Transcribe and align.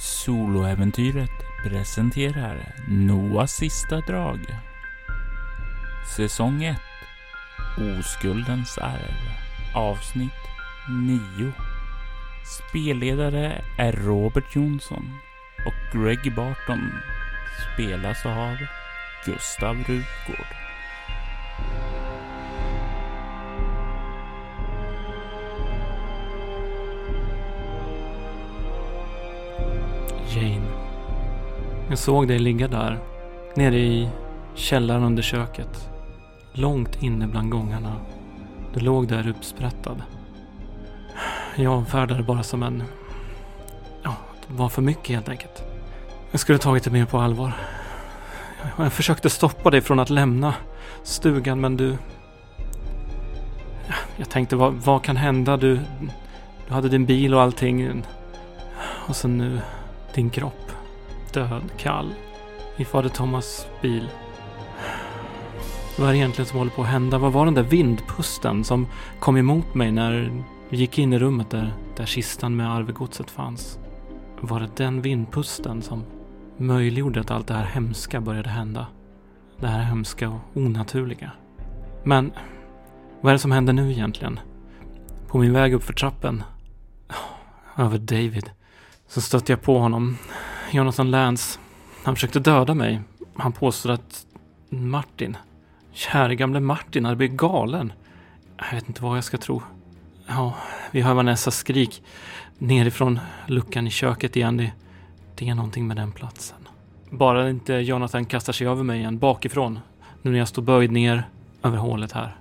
Soloäventyret 0.00 1.44
presenterar 1.64 2.74
Noahs 2.88 3.52
sista 3.52 4.00
drag. 4.00 4.38
Säsong 6.16 6.64
1 6.64 6.76
Oskuldens 7.78 8.78
arv 8.78 9.14
Avsnitt 9.74 10.42
9 10.88 11.52
Spelledare 12.44 13.64
är 13.78 13.92
Robert 13.92 14.56
Jonsson 14.56 15.18
och 15.66 15.98
Greg 15.98 16.34
Barton 16.34 16.92
spelas 17.74 18.26
av 18.26 18.56
Gustav 19.26 19.76
Rutgård. 19.76 20.59
Jag 31.90 31.98
såg 31.98 32.28
dig 32.28 32.38
ligga 32.38 32.68
där. 32.68 32.98
Nere 33.54 33.78
i 33.78 34.08
källaren 34.54 35.02
under 35.02 35.22
köket. 35.22 35.90
Långt 36.52 37.02
inne 37.02 37.26
bland 37.26 37.50
gångarna. 37.50 37.96
Du 38.74 38.80
låg 38.80 39.08
där 39.08 39.28
uppsprättad. 39.28 40.02
Jag 41.56 41.72
avfärdade 41.72 42.14
det 42.14 42.22
bara 42.22 42.42
som 42.42 42.62
en... 42.62 42.82
Ja, 44.02 44.14
det 44.48 44.54
var 44.54 44.68
för 44.68 44.82
mycket 44.82 45.08
helt 45.08 45.28
enkelt. 45.28 45.62
Jag 46.30 46.40
skulle 46.40 46.58
tagit 46.58 46.84
det 46.84 46.90
mer 46.90 47.06
på 47.06 47.18
allvar. 47.18 47.52
Jag 48.76 48.92
försökte 48.92 49.30
stoppa 49.30 49.70
dig 49.70 49.80
från 49.80 49.98
att 49.98 50.10
lämna 50.10 50.54
stugan 51.02 51.60
men 51.60 51.76
du... 51.76 51.96
Jag 54.16 54.28
tänkte 54.30 54.56
vad, 54.56 54.72
vad 54.72 55.02
kan 55.02 55.16
hända? 55.16 55.56
Du, 55.56 55.80
du 56.68 56.74
hade 56.74 56.88
din 56.88 57.06
bil 57.06 57.34
och 57.34 57.42
allting. 57.42 58.02
Och 58.80 59.16
sen 59.16 59.38
nu 59.38 59.60
din 60.14 60.30
kropp. 60.30 60.69
Död, 61.32 61.62
kall. 61.76 62.14
I 62.76 62.84
fader 62.84 63.08
Thomas 63.08 63.66
bil. 63.82 64.08
Vad 65.98 66.08
är 66.08 66.12
det 66.12 66.18
egentligen 66.18 66.46
som 66.46 66.58
håller 66.58 66.70
på 66.70 66.82
att 66.82 66.88
hända? 66.88 67.18
Vad 67.18 67.32
var 67.32 67.44
den 67.44 67.54
där 67.54 67.62
vindpusten 67.62 68.64
som 68.64 68.86
kom 69.20 69.36
emot 69.36 69.74
mig 69.74 69.92
när 69.92 70.42
vi 70.68 70.76
gick 70.76 70.98
in 70.98 71.12
i 71.12 71.18
rummet 71.18 71.50
där, 71.50 71.72
där 71.96 72.06
kistan 72.06 72.56
med 72.56 72.72
arvegodset 72.72 73.30
fanns? 73.30 73.78
Var 74.40 74.60
det 74.60 74.76
den 74.76 75.02
vindpusten 75.02 75.82
som 75.82 76.04
möjliggjorde 76.56 77.20
att 77.20 77.30
allt 77.30 77.46
det 77.46 77.54
här 77.54 77.64
hemska 77.64 78.20
började 78.20 78.48
hända? 78.48 78.86
Det 79.56 79.66
här 79.66 79.82
hemska 79.82 80.28
och 80.28 80.40
onaturliga. 80.54 81.30
Men 82.04 82.32
vad 83.20 83.30
är 83.30 83.34
det 83.34 83.38
som 83.38 83.52
händer 83.52 83.72
nu 83.72 83.92
egentligen? 83.92 84.40
På 85.28 85.38
min 85.38 85.52
väg 85.52 85.74
upp 85.74 85.84
för 85.84 85.92
trappen. 85.92 86.42
Över 87.76 87.98
David. 87.98 88.50
Så 89.08 89.20
stötte 89.20 89.52
jag 89.52 89.62
på 89.62 89.78
honom. 89.78 90.16
Jonathan 90.74 91.10
Lance. 91.10 91.58
Han 92.04 92.14
försökte 92.14 92.40
döda 92.40 92.74
mig. 92.74 93.00
Han 93.34 93.52
påstod 93.52 93.92
att 93.92 94.26
Martin, 94.68 95.36
käre 95.92 96.34
gamle 96.34 96.60
Martin, 96.60 97.04
hade 97.04 97.16
blivit 97.16 97.36
galen. 97.36 97.92
Jag 98.56 98.72
vet 98.72 98.88
inte 98.88 99.02
vad 99.02 99.16
jag 99.16 99.24
ska 99.24 99.38
tro. 99.38 99.62
Ja, 100.26 100.54
vi 100.90 101.00
hör 101.00 101.14
Vanessas 101.14 101.56
skrik 101.56 102.02
nerifrån 102.58 103.18
luckan 103.46 103.86
i 103.86 103.90
köket 103.90 104.36
igen. 104.36 104.56
Det, 104.56 104.72
det 105.34 105.48
är 105.48 105.54
någonting 105.54 105.86
med 105.86 105.96
den 105.96 106.12
platsen. 106.12 106.56
Bara 107.10 107.50
inte 107.50 107.72
Jonathan 107.72 108.24
kastar 108.24 108.52
sig 108.52 108.66
över 108.66 108.82
mig 108.82 108.98
igen 108.98 109.18
bakifrån. 109.18 109.78
Nu 110.22 110.30
när 110.30 110.38
jag 110.38 110.48
står 110.48 110.62
böjd 110.62 110.92
ner 110.92 111.28
över 111.62 111.76
hålet 111.76 112.12
här. 112.12 112.36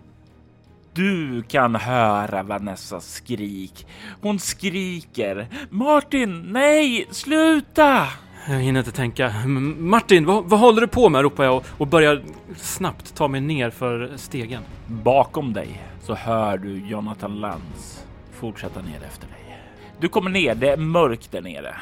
Du 1.00 1.44
kan 1.48 1.76
höra 1.76 2.44
Vanessas 2.44 3.14
skrik. 3.14 3.88
Hon 4.22 4.40
skriker. 4.40 5.48
Martin, 5.70 6.42
nej, 6.52 7.08
sluta! 7.12 8.08
Jag 8.48 8.56
hinner 8.56 8.80
inte 8.80 8.92
tänka. 8.92 9.34
Martin, 9.78 10.26
vad, 10.26 10.50
vad 10.50 10.60
håller 10.60 10.82
du 10.82 10.88
på 10.88 11.10
med? 11.10 11.22
ropar 11.22 11.44
jag 11.44 11.58
och, 11.58 11.66
och 11.78 11.88
börjar 11.88 12.24
snabbt 12.56 13.16
ta 13.16 13.28
mig 13.28 13.42
ner 13.42 13.70
för 13.70 14.12
stegen. 14.16 14.64
Bakom 14.88 15.54
dig 15.54 15.84
så 16.02 16.14
hör 16.14 16.58
du 16.58 16.88
Jonathan 16.88 17.40
Lantz 17.40 18.06
fortsätta 18.34 18.82
ner 18.82 19.04
efter 19.08 19.28
dig. 19.28 19.60
Du 20.00 20.08
kommer 20.08 20.30
ner, 20.30 20.56
det 20.56 20.70
är 20.70 20.78
mörkt 20.78 21.32
där 21.32 21.42
nere. 21.42 21.76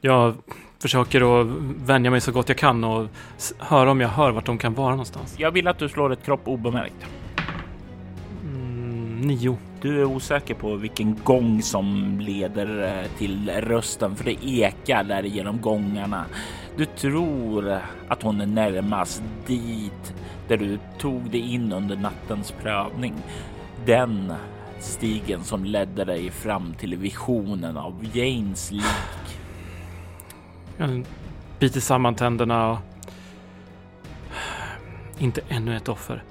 Jag 0.00 0.34
försöker 0.82 1.40
att 1.40 1.46
vänja 1.84 2.10
mig 2.10 2.20
så 2.20 2.32
gott 2.32 2.48
jag 2.48 2.58
kan 2.58 2.84
och 2.84 3.08
höra 3.58 3.90
om 3.90 4.00
jag 4.00 4.08
hör 4.08 4.30
vart 4.30 4.46
de 4.46 4.58
kan 4.58 4.74
vara 4.74 4.90
någonstans. 4.90 5.34
Jag 5.38 5.50
vill 5.50 5.68
att 5.68 5.78
du 5.78 5.88
slår 5.88 6.12
ett 6.12 6.24
kropp 6.24 6.48
obemärkt. 6.48 7.06
Nio. 9.22 9.58
Du 9.80 10.00
är 10.00 10.04
osäker 10.04 10.54
på 10.54 10.76
vilken 10.76 11.16
gång 11.24 11.62
som 11.62 12.18
leder 12.20 12.98
eh, 13.02 13.18
till 13.18 13.50
rösten 13.50 14.16
för 14.16 14.24
det 14.24 14.44
ekar 14.44 15.04
där 15.04 15.22
genom 15.22 15.60
gångarna. 15.60 16.24
Du 16.76 16.86
tror 16.86 17.78
att 18.08 18.22
hon 18.22 18.40
är 18.40 18.46
närmast 18.46 19.22
dit 19.46 20.14
där 20.48 20.56
du 20.56 20.78
tog 20.98 21.30
dig 21.30 21.54
in 21.54 21.72
under 21.72 21.96
nattens 21.96 22.52
prövning. 22.62 23.14
Den 23.86 24.32
stigen 24.80 25.44
som 25.44 25.64
ledde 25.64 26.04
dig 26.04 26.30
fram 26.30 26.74
till 26.74 26.96
visionen 26.96 27.76
av 27.76 28.04
Janes 28.12 28.70
lik. 28.70 29.38
Jag 30.76 31.04
biter 31.58 31.80
samman 31.80 32.14
tänderna 32.14 32.70
och... 32.70 32.78
Inte 35.18 35.40
ännu 35.48 35.76
ett 35.76 35.88
offer. 35.88 36.22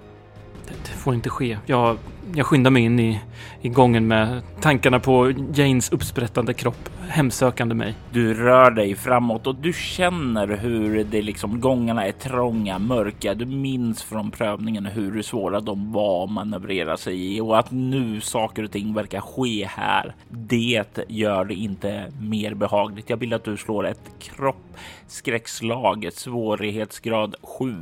Det, 0.83 0.89
får 0.89 1.13
inte 1.13 1.29
ske. 1.29 1.57
Jag, 1.65 1.97
jag 2.35 2.45
skyndar 2.45 2.71
mig 2.71 2.83
in 2.83 2.99
i, 2.99 3.21
i 3.61 3.69
gången 3.69 4.07
med 4.07 4.41
tankarna 4.61 4.99
på 4.99 5.33
Janes 5.53 5.91
uppsprättande 5.91 6.53
kropp 6.53 6.89
hemsökande 7.11 7.75
mig. 7.75 7.95
Du 8.11 8.33
rör 8.33 8.71
dig 8.71 8.95
framåt 8.95 9.47
och 9.47 9.55
du 9.55 9.73
känner 9.73 10.47
hur 10.47 11.03
det 11.03 11.21
liksom 11.21 11.61
gångarna 11.61 12.05
är 12.07 12.11
trånga, 12.11 12.79
mörka. 12.79 13.33
Du 13.33 13.45
minns 13.45 14.03
från 14.03 14.31
prövningen 14.31 14.85
hur 14.85 15.21
svåra 15.21 15.59
de 15.59 15.91
var 15.91 16.23
att 16.23 16.31
manövrera 16.31 16.97
sig 16.97 17.35
i 17.35 17.41
och 17.41 17.59
att 17.59 17.71
nu 17.71 18.21
saker 18.21 18.63
och 18.63 18.71
ting 18.71 18.93
verkar 18.93 19.21
ske 19.21 19.65
här. 19.65 20.15
Det 20.29 21.05
gör 21.07 21.45
det 21.45 21.53
inte 21.53 22.11
mer 22.21 22.53
behagligt. 22.53 23.09
Jag 23.09 23.17
vill 23.17 23.33
att 23.33 23.43
du 23.43 23.57
slår 23.57 23.87
ett 23.87 24.11
kroppsskräckslag, 24.19 26.09
svårighetsgrad 26.13 27.35
7. 27.41 27.75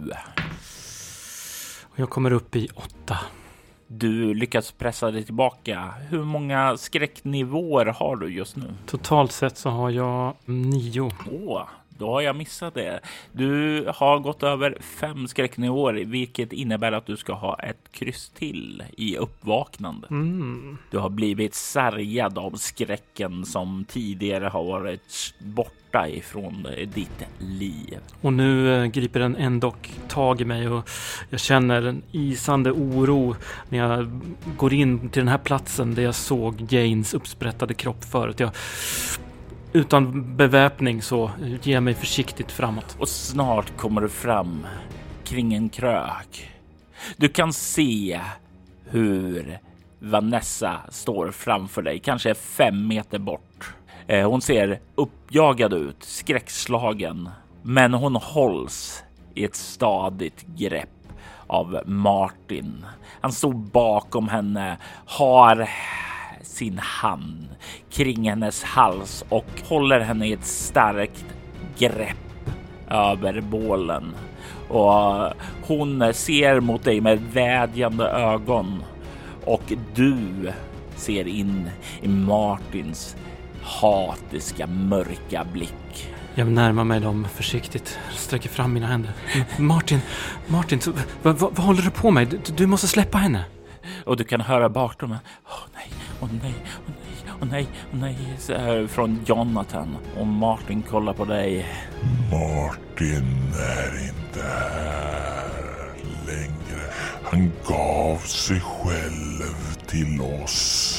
Jag 1.99 2.09
kommer 2.09 2.31
upp 2.31 2.55
i 2.55 2.67
åtta. 2.75 3.17
Du 3.87 4.33
lyckas 4.33 4.71
pressa 4.71 5.11
dig 5.11 5.23
tillbaka. 5.23 5.93
Hur 6.09 6.23
många 6.23 6.77
skräcknivåer 6.77 7.85
har 7.85 8.15
du 8.15 8.33
just 8.33 8.55
nu? 8.55 8.73
Totalt 8.85 9.31
sett 9.31 9.57
så 9.57 9.69
har 9.69 9.89
jag 9.89 10.33
nio. 10.45 11.11
Åh, 11.31 11.61
då 11.99 12.11
har 12.11 12.21
jag 12.21 12.35
missat 12.35 12.73
det. 12.73 12.99
Du 13.31 13.85
har 13.95 14.19
gått 14.19 14.43
över 14.43 14.77
fem 14.81 15.27
skräcknivåer, 15.27 15.93
vilket 15.93 16.53
innebär 16.53 16.91
att 16.91 17.05
du 17.05 17.17
ska 17.17 17.33
ha 17.33 17.59
ett 17.59 17.91
kryss 17.91 18.29
till 18.29 18.83
i 18.97 19.17
uppvaknande. 19.17 20.07
Mm. 20.11 20.77
Du 20.91 20.97
har 20.97 21.09
blivit 21.09 21.55
sargad 21.55 22.37
av 22.37 22.51
skräcken 22.51 23.45
som 23.45 23.85
tidigare 23.87 24.45
har 24.45 24.63
varit 24.63 25.33
borta 25.39 26.07
ifrån 26.07 26.67
ditt 26.93 27.25
liv. 27.39 27.97
Och 28.21 28.33
nu 28.33 28.75
eh, 28.75 28.85
griper 28.85 29.19
den 29.19 29.35
ändock 29.35 29.91
tag 30.07 30.41
i 30.41 30.45
mig 30.45 30.69
och 30.69 30.89
jag 31.29 31.39
känner 31.39 31.81
en 31.81 32.01
isande 32.11 32.71
oro 32.71 33.35
när 33.69 33.77
jag 33.77 34.21
går 34.57 34.73
in 34.73 35.09
till 35.09 35.21
den 35.21 35.27
här 35.27 35.37
platsen 35.37 35.95
där 35.95 36.03
jag 36.03 36.15
såg 36.15 36.73
Janes 36.73 37.13
uppsprättade 37.13 37.73
kropp 37.73 38.03
förut. 38.03 38.39
Jag, 38.39 38.51
utan 39.73 40.35
beväpning 40.35 41.01
så 41.01 41.31
ger 41.61 41.73
jag 41.73 41.83
mig 41.83 41.93
försiktigt 41.93 42.51
framåt. 42.51 42.95
Och 42.99 43.09
snart 43.09 43.77
kommer 43.77 44.01
du 44.01 44.09
fram 44.09 44.67
kring 45.23 45.53
en 45.53 45.69
krök. 45.69 46.51
Du 47.17 47.27
kan 47.27 47.53
se 47.53 48.21
hur 48.85 49.59
Vanessa 49.99 50.79
står 50.89 51.31
framför 51.31 51.81
dig, 51.81 51.99
kanske 51.99 52.33
fem 52.33 52.87
meter 52.87 53.19
bort. 53.19 53.73
Eh, 54.07 54.29
hon 54.29 54.41
ser 54.41 54.79
uppjagad 54.95 55.73
ut, 55.73 56.03
skräckslagen, 56.03 57.29
men 57.61 57.93
hon 57.93 58.15
hålls 58.15 59.03
i 59.35 59.43
ett 59.43 59.55
stadigt 59.55 60.45
grepp 60.47 60.89
av 61.47 61.81
Martin. 61.85 62.85
Han 63.21 63.31
står 63.31 63.53
bakom 63.53 64.27
henne, 64.27 64.77
har 65.05 65.69
sin 66.59 66.77
hand 66.77 67.47
kring 67.91 68.29
hennes 68.29 68.63
hals 68.63 69.25
och 69.29 69.45
håller 69.67 69.99
henne 69.99 70.27
i 70.27 70.33
ett 70.33 70.45
starkt 70.45 71.25
grepp 71.77 72.51
över 72.89 73.41
bålen. 73.41 74.15
Och 74.67 75.33
hon 75.61 76.13
ser 76.13 76.59
mot 76.59 76.83
dig 76.83 77.01
med 77.01 77.21
vädjande 77.33 78.05
ögon 78.05 78.83
och 79.45 79.73
du 79.95 80.51
ser 80.95 81.27
in 81.27 81.69
i 82.01 82.07
Martins 82.07 83.15
hatiska 83.63 84.67
mörka 84.67 85.45
blick. 85.53 86.13
Jag 86.35 86.47
närmar 86.47 86.83
mig 86.83 86.99
dem 86.99 87.27
försiktigt, 87.35 87.99
sträcker 88.11 88.49
fram 88.49 88.73
mina 88.73 88.87
händer. 88.87 89.11
Martin, 89.57 89.99
Martin, 90.47 90.79
vad, 91.21 91.37
vad, 91.37 91.55
vad 91.55 91.65
håller 91.65 91.81
du 91.81 91.89
på 91.89 92.11
med? 92.11 92.27
Du, 92.27 92.39
du 92.53 92.67
måste 92.67 92.87
släppa 92.87 93.17
henne. 93.17 93.45
Och 94.05 94.17
du 94.17 94.23
kan 94.23 94.41
höra 94.41 94.69
bakom 94.69 95.09
dig. 95.09 95.19
Åh 95.45 95.63
nej, 95.73 95.98
åh 96.19 96.29
nej, 96.43 96.53
åh 96.87 96.93
nej, 97.01 97.35
åh 97.41 97.47
nej, 97.51 97.67
åh 97.93 97.99
nej, 97.99 98.17
så 98.39 98.53
här 98.53 98.87
från 98.87 99.19
Jonathan. 99.25 99.97
Och 100.17 100.27
Martin 100.27 100.81
kollar 100.81 101.13
på 101.13 101.25
dig. 101.25 101.65
Martin 102.31 103.53
är 103.53 104.07
inte 104.07 104.47
här 104.47 105.93
längre. 106.27 106.81
Han 107.23 107.51
gav 107.67 108.17
sig 108.17 108.61
själv 108.61 109.75
till 109.87 110.21
oss. 110.43 110.95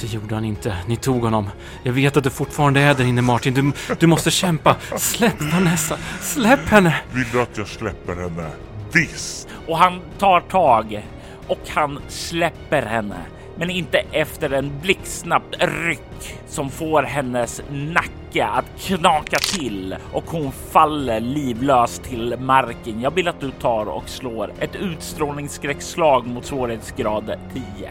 Det 0.00 0.06
gjorde 0.06 0.34
han 0.34 0.44
inte. 0.44 0.76
Ni 0.86 0.96
tog 0.96 1.22
honom. 1.22 1.48
Jag 1.82 1.92
vet 1.92 2.16
att 2.16 2.24
du 2.24 2.30
fortfarande 2.30 2.80
är 2.80 2.94
där 2.94 3.04
inne 3.04 3.22
Martin. 3.22 3.54
Du, 3.54 3.72
du 3.98 4.06
måste 4.06 4.30
kämpa. 4.30 4.76
Släpp 4.98 5.42
Vanessa. 5.52 5.96
Släpp 6.20 6.68
henne. 6.68 6.96
Vill 7.12 7.26
du 7.32 7.42
att 7.42 7.56
jag 7.56 7.68
släpper 7.68 8.14
henne? 8.14 8.50
Visst! 8.92 9.48
Och 9.66 9.78
han 9.78 10.00
tar 10.18 10.40
tag 10.40 11.06
och 11.46 11.60
han 11.68 11.98
släpper 12.08 12.82
henne. 12.82 13.16
Men 13.60 13.70
inte 13.70 13.98
efter 14.12 14.52
en 14.52 14.80
blixtsnabbt 14.82 15.56
ryck 15.60 16.38
som 16.46 16.70
får 16.70 17.02
hennes 17.02 17.62
nacke 17.70 18.44
att 18.44 18.64
knaka 18.78 19.38
till 19.38 19.96
och 20.12 20.24
hon 20.26 20.52
faller 20.52 21.20
livlös 21.20 21.98
till 21.98 22.36
marken. 22.38 23.00
Jag 23.00 23.14
vill 23.14 23.28
att 23.28 23.40
du 23.40 23.50
tar 23.50 23.86
och 23.86 24.08
slår 24.08 24.52
ett 24.60 24.76
utstrålningsskräckslag 24.76 26.26
mot 26.26 26.44
svårighetsgrad 26.44 27.34
10. 27.52 27.90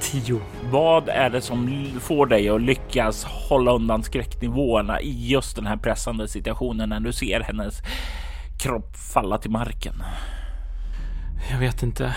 Tio. 0.00 0.40
Vad 0.70 1.08
är 1.08 1.30
det 1.30 1.40
som 1.40 1.86
får 2.00 2.26
dig 2.26 2.48
att 2.48 2.62
lyckas 2.62 3.24
hålla 3.24 3.72
undan 3.72 4.02
skräcknivåerna 4.02 5.00
i 5.00 5.28
just 5.28 5.56
den 5.56 5.66
här 5.66 5.76
pressande 5.76 6.28
situationen 6.28 6.88
när 6.88 7.00
du 7.00 7.12
ser 7.12 7.40
hennes 7.40 7.82
kropp 8.58 8.96
falla 8.96 9.38
till 9.38 9.50
marken? 9.50 9.94
Jag 11.50 11.58
vet 11.58 11.82
inte. 11.82 12.14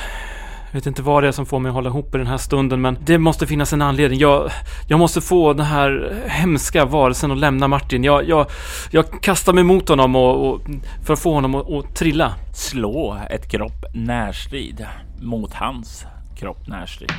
Jag 0.75 0.79
vet 0.79 0.87
inte 0.87 1.01
vad 1.01 1.23
det 1.23 1.27
är 1.27 1.31
som 1.31 1.45
får 1.45 1.59
mig 1.59 1.69
att 1.69 1.75
hålla 1.75 1.89
ihop 1.89 2.15
i 2.15 2.17
den 2.17 2.27
här 2.27 2.37
stunden, 2.37 2.81
men 2.81 2.97
det 3.01 3.17
måste 3.17 3.47
finnas 3.47 3.73
en 3.73 3.81
anledning. 3.81 4.19
Jag, 4.19 4.51
jag 4.87 4.99
måste 4.99 5.21
få 5.21 5.53
den 5.53 5.65
här 5.65 6.23
hemska 6.27 6.85
varelsen 6.85 7.31
att 7.31 7.37
lämna 7.37 7.67
Martin. 7.67 8.03
Jag, 8.03 8.27
jag, 8.27 8.47
jag 8.91 9.21
kastar 9.21 9.53
mig 9.53 9.63
mot 9.63 9.89
honom 9.89 10.15
och, 10.15 10.49
och 10.49 10.61
för 11.05 11.13
att 11.13 11.19
få 11.19 11.33
honom 11.33 11.55
att, 11.55 11.71
att 11.71 11.95
trilla. 11.95 12.33
Slå 12.53 13.17
ett 13.29 13.51
kropp 13.51 13.85
närstrid 13.93 14.85
mot 15.21 15.53
hans 15.53 16.05
kropp 16.37 16.67
närstrid. 16.67 17.11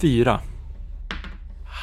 Fyra. 0.00 0.40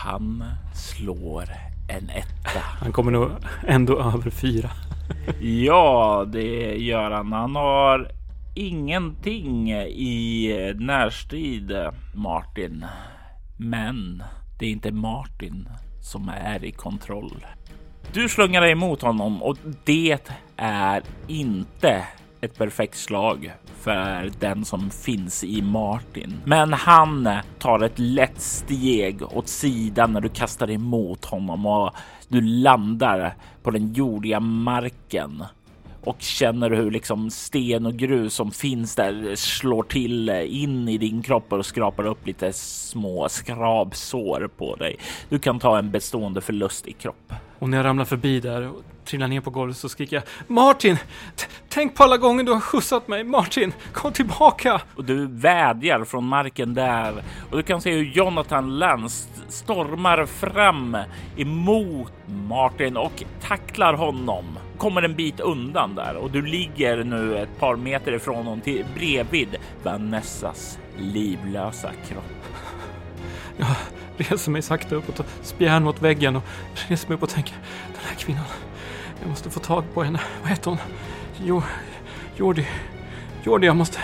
Han 0.03 0.43
slår 0.75 1.43
en 1.89 2.09
etta. 2.09 2.59
Han 2.81 2.91
kommer 2.91 3.11
nog 3.11 3.29
ändå 3.67 3.99
över 3.99 4.29
fyra. 4.29 4.69
Ja, 5.41 6.25
det 6.27 6.75
gör 6.77 7.11
han. 7.11 7.31
Han 7.33 7.55
har 7.55 8.20
ingenting 8.55 9.71
i 9.81 10.73
närstrid, 10.75 11.71
Martin. 12.15 12.85
Men 13.57 14.23
det 14.59 14.65
är 14.65 14.69
inte 14.69 14.91
Martin 14.91 15.69
som 16.01 16.29
är 16.29 16.65
i 16.65 16.71
kontroll. 16.71 17.45
Du 18.13 18.29
slungar 18.29 18.61
dig 18.61 18.71
emot 18.71 19.01
honom 19.01 19.43
och 19.43 19.57
det 19.83 20.19
är 20.57 21.03
inte 21.27 22.07
ett 22.41 22.57
perfekt 22.57 22.97
slag 22.97 23.51
för 23.81 24.31
den 24.39 24.65
som 24.65 24.89
finns 24.89 25.43
i 25.43 25.61
Martin. 25.61 26.37
Men 26.45 26.73
han 26.73 27.29
tar 27.59 27.83
ett 27.83 27.99
lätt 27.99 28.41
steg 28.41 29.21
åt 29.21 29.47
sidan 29.47 30.13
när 30.13 30.21
du 30.21 30.29
kastar 30.29 30.71
emot 30.71 31.25
honom 31.25 31.65
och 31.65 31.91
du 32.27 32.41
landar 32.41 33.35
på 33.63 33.71
den 33.71 33.93
jordiga 33.93 34.39
marken 34.39 35.43
och 36.03 36.21
känner 36.21 36.69
hur 36.69 36.91
liksom 36.91 37.29
sten 37.29 37.85
och 37.85 37.93
grus 37.93 38.33
som 38.33 38.51
finns 38.51 38.95
där 38.95 39.35
slår 39.35 39.83
till 39.83 40.29
in 40.29 40.89
i 40.89 40.97
din 40.97 41.21
kropp 41.21 41.53
och 41.53 41.65
skrapar 41.65 42.05
upp 42.05 42.27
lite 42.27 42.53
små 42.53 43.29
skrabsår 43.29 44.49
på 44.57 44.75
dig. 44.75 44.97
Du 45.29 45.39
kan 45.39 45.59
ta 45.59 45.77
en 45.77 45.91
bestående 45.91 46.41
förlust 46.41 46.87
i 46.87 46.93
kropp. 46.93 47.33
Och 47.59 47.69
när 47.69 47.77
jag 47.77 47.85
ramlar 47.85 48.05
förbi 48.05 48.39
där 48.39 48.67
och 48.67 48.83
trillar 49.05 49.27
ner 49.27 49.41
på 49.41 49.49
golvet 49.49 49.77
så 49.77 49.89
skriker 49.89 50.15
jag 50.15 50.23
Martin! 50.47 50.97
Tänk 51.69 51.95
på 51.95 52.03
alla 52.03 52.17
gånger 52.17 52.43
du 52.43 52.51
har 52.51 52.59
skjutsat 52.59 53.07
mig! 53.07 53.23
Martin, 53.23 53.73
kom 53.93 54.13
tillbaka! 54.13 54.81
och 54.95 55.03
du 55.03 55.27
vädjar 55.27 56.03
från 56.03 56.25
marken 56.25 56.73
där 56.73 57.23
och 57.51 57.57
du 57.57 57.63
kan 57.63 57.81
se 57.81 57.91
hur 57.91 58.03
Jonathan 58.03 58.79
Lance 58.79 59.29
stormar 59.49 60.25
fram 60.25 60.97
emot 61.37 62.13
Martin 62.25 62.97
och 62.97 63.23
tacklar 63.41 63.93
honom. 63.93 64.45
Kommer 64.81 65.01
en 65.01 65.15
bit 65.15 65.39
undan 65.39 65.95
där 65.95 66.15
och 66.15 66.31
du 66.31 66.41
ligger 66.41 67.03
nu 67.03 67.37
ett 67.37 67.59
par 67.59 67.75
meter 67.75 68.11
ifrån 68.11 68.35
honom 68.35 68.61
till 68.61 68.85
bredvid 68.95 69.55
Vanessas 69.83 70.79
livlösa 70.97 71.91
kropp. 72.07 72.23
Jag 73.57 73.67
reser 74.17 74.51
mig 74.51 74.61
sakta 74.61 74.95
upp 74.95 75.09
och 75.09 75.15
tar 75.15 75.25
spjärn 75.41 75.83
mot 75.83 76.01
väggen 76.01 76.35
och 76.35 76.43
reser 76.87 77.07
mig 77.07 77.15
upp 77.15 77.23
och 77.23 77.29
tänker 77.29 77.53
Den 77.87 78.03
här 78.09 78.15
kvinnan, 78.15 78.43
jag 79.21 79.29
måste 79.29 79.49
få 79.49 79.59
tag 79.59 79.83
på 79.93 80.03
henne. 80.03 80.19
Vad 80.41 80.49
heter 80.49 80.69
hon? 80.69 80.79
Jo, 81.43 81.63
Jordi. 82.37 82.67
Jordi, 83.43 83.67
jag 83.67 83.75
måste... 83.75 83.99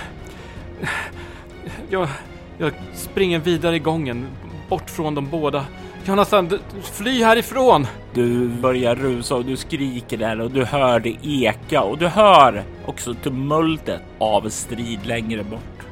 Jag, 1.89 2.09
jag 2.57 2.73
springer 2.93 3.39
vidare 3.39 3.75
i 3.75 3.79
gången, 3.79 4.27
bort 4.69 4.89
från 4.89 5.15
de 5.15 5.29
båda. 5.29 5.65
Jonathan, 6.07 6.47
du- 6.47 6.59
fly 6.81 7.23
härifrån! 7.23 7.87
Du 8.13 8.47
börjar 8.47 8.95
rusa 8.95 9.35
och 9.35 9.45
du 9.45 9.57
skriker 9.57 10.17
där 10.17 10.41
och 10.41 10.51
du 10.51 10.65
hör 10.65 10.99
det 10.99 11.17
eka 11.23 11.81
och 11.81 11.97
du 11.97 12.07
hör 12.07 12.63
också 12.85 13.13
tumultet 13.13 14.01
av 14.19 14.49
strid 14.49 15.05
längre 15.05 15.43
bort. 15.43 15.87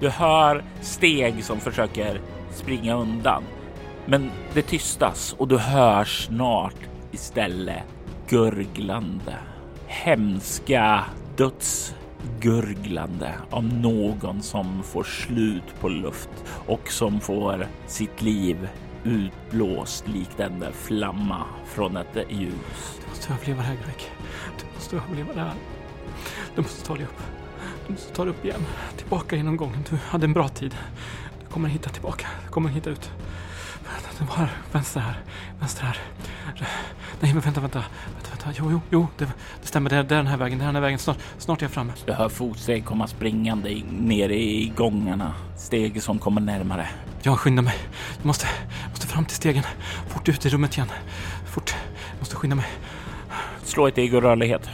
Du 0.00 0.08
hör 0.08 0.64
steg 0.80 1.44
som 1.44 1.60
försöker 1.60 2.20
springa 2.54 2.96
undan, 2.96 3.42
men 4.06 4.30
det 4.54 4.62
tystas 4.62 5.34
och 5.38 5.48
du 5.48 5.58
hör 5.58 6.04
snart 6.04 6.76
istället 7.12 7.82
gurglande. 8.28 9.34
Hemska 9.86 11.04
dödsgurglande 11.36 13.32
av 13.50 13.64
någon 13.64 14.42
som 14.42 14.82
får 14.82 15.04
slut 15.04 15.80
på 15.80 15.88
luft 15.88 16.30
och 16.66 16.92
som 16.92 17.20
får 17.20 17.66
sitt 17.86 18.22
liv 18.22 18.68
utblåst 19.04 20.08
likt 20.08 20.40
en 20.40 20.64
flamma 20.72 21.44
från 21.66 21.96
ett 21.96 22.16
ljus. 22.30 23.00
Du 23.04 23.08
måste 23.08 23.32
överleva 23.32 23.62
det 23.62 23.68
här, 23.68 23.74
Greg. 23.74 24.12
Du 24.58 24.74
måste 24.74 24.96
överleva 24.96 25.34
det 25.34 25.40
här. 25.40 25.54
Du 26.54 26.62
måste 26.62 26.86
ta 26.86 26.94
dig 26.94 27.04
upp. 27.04 27.22
Du 27.86 27.92
måste 27.92 28.14
ta 28.14 28.24
dig 28.24 28.30
upp 28.30 28.44
igen. 28.44 28.66
Tillbaka 28.96 29.36
genom 29.36 29.56
gången. 29.56 29.84
Du 29.90 29.96
hade 29.96 30.24
en 30.24 30.32
bra 30.32 30.48
tid. 30.48 30.76
Du 31.40 31.52
kommer 31.52 31.68
hitta 31.68 31.90
tillbaka. 31.90 32.26
Du 32.44 32.50
kommer 32.50 32.68
hitta 32.68 32.90
ut. 32.90 33.10
Det 34.18 34.24
var 34.24 34.36
här. 34.36 34.50
Vänster 34.72 35.00
här. 35.00 35.20
Vänster 35.60 35.82
här. 35.84 35.98
Nej, 37.20 37.34
men 37.34 37.40
vänta, 37.40 37.60
vänta. 37.60 37.84
Vänta, 38.14 38.30
vänta. 38.30 38.62
Jo, 38.62 38.70
jo, 38.70 38.80
jo. 38.90 39.06
Det, 39.18 39.24
det 39.60 39.66
stämmer. 39.66 39.90
Det 39.90 40.02
det 40.02 40.14
är 40.14 40.18
den 40.18 40.26
här 40.26 40.36
vägen. 40.36 40.58
Det 40.58 40.64
är 40.64 40.66
den 40.66 40.74
här 40.74 40.82
vägen. 40.82 40.98
Snart, 40.98 41.18
snart 41.38 41.58
är 41.62 41.64
jag 41.64 41.70
framme. 41.70 41.92
Du 42.06 42.12
hör 42.12 42.28
fotsteg 42.28 42.84
komma 42.84 43.06
springande 43.06 43.82
nere 43.90 44.34
i 44.34 44.72
gångarna. 44.76 45.34
Steg 45.56 46.02
som 46.02 46.18
kommer 46.18 46.40
närmare. 46.40 46.88
Jag 47.28 47.38
skyndar 47.38 47.62
mig. 47.62 47.74
Jag 48.16 48.26
måste, 48.26 48.46
måste 48.90 49.06
fram 49.06 49.24
till 49.24 49.36
stegen. 49.36 49.62
Fort 50.08 50.28
ut 50.28 50.46
i 50.46 50.48
rummet 50.48 50.76
igen. 50.76 50.88
Fort. 51.46 51.74
Jag 52.10 52.18
måste 52.18 52.36
skynda 52.36 52.56
mig. 52.56 52.66
Slå 53.62 53.86
ett 53.86 53.98
ego 53.98 54.20
rörlighet 54.20 54.70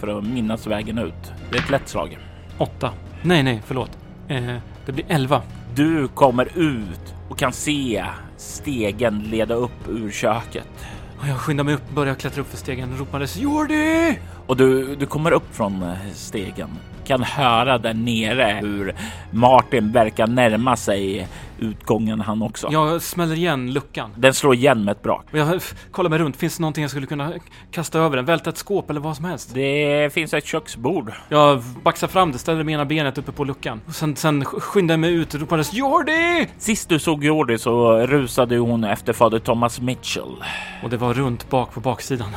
för 0.00 0.18
att 0.18 0.24
minnas 0.24 0.66
vägen 0.66 0.98
ut. 0.98 1.32
Det 1.50 1.58
är 1.58 1.62
ett 1.62 1.70
lätt 1.70 1.88
slag. 1.88 2.18
Åtta. 2.58 2.92
Nej, 3.22 3.42
nej, 3.42 3.62
förlåt. 3.66 3.90
Eh, 4.28 4.56
det 4.86 4.92
blir 4.92 5.04
elva. 5.08 5.42
Du 5.74 6.08
kommer 6.08 6.58
ut 6.58 7.14
och 7.28 7.38
kan 7.38 7.52
se 7.52 8.04
stegen 8.36 9.18
leda 9.18 9.54
upp 9.54 9.88
ur 9.88 10.10
köket. 10.10 10.86
Jag 11.26 11.38
skyndar 11.38 11.64
mig 11.64 11.74
upp, 11.74 11.90
börjar 11.90 12.14
klättra 12.14 12.40
upp 12.40 12.50
för 12.50 12.56
stegen. 12.56 12.98
Ropades 12.98 13.36
Jordi! 13.36 14.18
Och 14.46 14.56
du, 14.56 14.96
du 14.96 15.06
kommer 15.06 15.30
upp 15.30 15.54
från 15.54 15.82
eh, 15.82 15.96
stegen. 16.14 16.70
Kan 17.06 17.22
höra 17.22 17.78
där 17.78 17.94
nere 17.94 18.58
hur 18.60 18.94
Martin 19.30 19.92
verkar 19.92 20.26
närma 20.26 20.76
sig 20.76 21.28
utgången 21.58 22.20
han 22.20 22.42
också. 22.42 22.68
Jag 22.72 23.02
smäller 23.02 23.34
igen 23.34 23.72
luckan. 23.72 24.10
Den 24.16 24.34
slår 24.34 24.54
igen 24.54 24.84
med 24.84 24.92
ett 24.92 25.02
brak. 25.02 25.26
Jag 25.30 25.60
kollar 25.90 26.10
mig 26.10 26.18
runt. 26.18 26.36
Finns 26.36 26.56
det 26.56 26.60
någonting 26.60 26.82
jag 26.82 26.90
skulle 26.90 27.06
kunna 27.06 27.32
kasta 27.70 27.98
över 27.98 28.16
den? 28.16 28.24
Välta 28.24 28.50
ett 28.50 28.56
skåp 28.56 28.90
eller 28.90 29.00
vad 29.00 29.16
som 29.16 29.24
helst? 29.24 29.50
Det 29.54 30.12
finns 30.14 30.34
ett 30.34 30.46
köksbord. 30.46 31.12
Jag 31.28 31.62
baxar 31.82 32.08
fram 32.08 32.32
det, 32.32 32.38
ställer 32.38 32.64
med 32.64 32.74
ena 32.74 32.84
benet 32.84 33.18
uppe 33.18 33.32
på 33.32 33.44
luckan. 33.44 33.80
Och 33.86 33.94
sen, 33.94 34.16
sen 34.16 34.42
sk- 34.44 34.60
skyndar 34.60 34.92
jag 34.92 35.00
mig 35.00 35.12
ut 35.12 35.34
och 35.34 35.40
ropades 35.40 35.72
Jordi! 35.72 36.48
Sist 36.58 36.88
du 36.88 36.98
såg 36.98 37.24
Jordi 37.24 37.58
så 37.58 37.92
rusade 38.06 38.58
hon 38.58 38.84
efter 38.84 39.12
fader 39.12 39.38
Thomas 39.38 39.80
Mitchell. 39.80 40.44
Och 40.82 40.90
det 40.90 40.96
var 40.96 41.14
runt 41.14 41.50
bak 41.50 41.72
på 41.74 41.80
baksidan. 41.80 42.28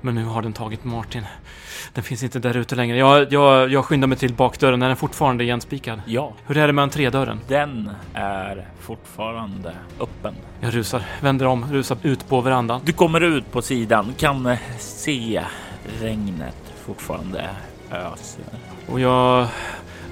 Men 0.00 0.14
nu 0.14 0.24
har 0.24 0.42
den 0.42 0.52
tagit 0.52 0.84
Martin. 0.84 1.22
Den 1.94 2.04
finns 2.04 2.22
inte 2.22 2.38
där 2.38 2.56
ute 2.56 2.74
längre. 2.74 2.96
Jag, 2.96 3.32
jag, 3.32 3.70
jag 3.72 3.84
skyndar 3.84 4.08
mig 4.08 4.18
till 4.18 4.34
bakdörren. 4.34 4.80
Den 4.80 4.90
är 4.90 4.94
fortfarande 4.94 5.44
igenspikad. 5.44 6.00
Ja, 6.06 6.32
Hur 6.46 6.56
är 6.56 6.66
det 6.66 6.72
med 6.72 6.82
entrédörren? 6.82 7.40
den 7.48 7.90
är 8.14 8.66
fortfarande 8.80 9.72
öppen. 10.00 10.34
Jag 10.60 10.74
rusar, 10.74 11.02
vänder 11.20 11.46
om, 11.46 11.72
rusar 11.72 11.96
ut 12.02 12.28
på 12.28 12.40
verandan. 12.40 12.80
Du 12.84 12.92
kommer 12.92 13.20
ut 13.20 13.52
på 13.52 13.62
sidan, 13.62 14.14
kan 14.18 14.46
eh, 14.46 14.58
se 14.78 15.42
regnet 16.00 16.56
fortfarande 16.86 17.48
öser. 17.90 18.44
Och 18.86 19.00
jag 19.00 19.46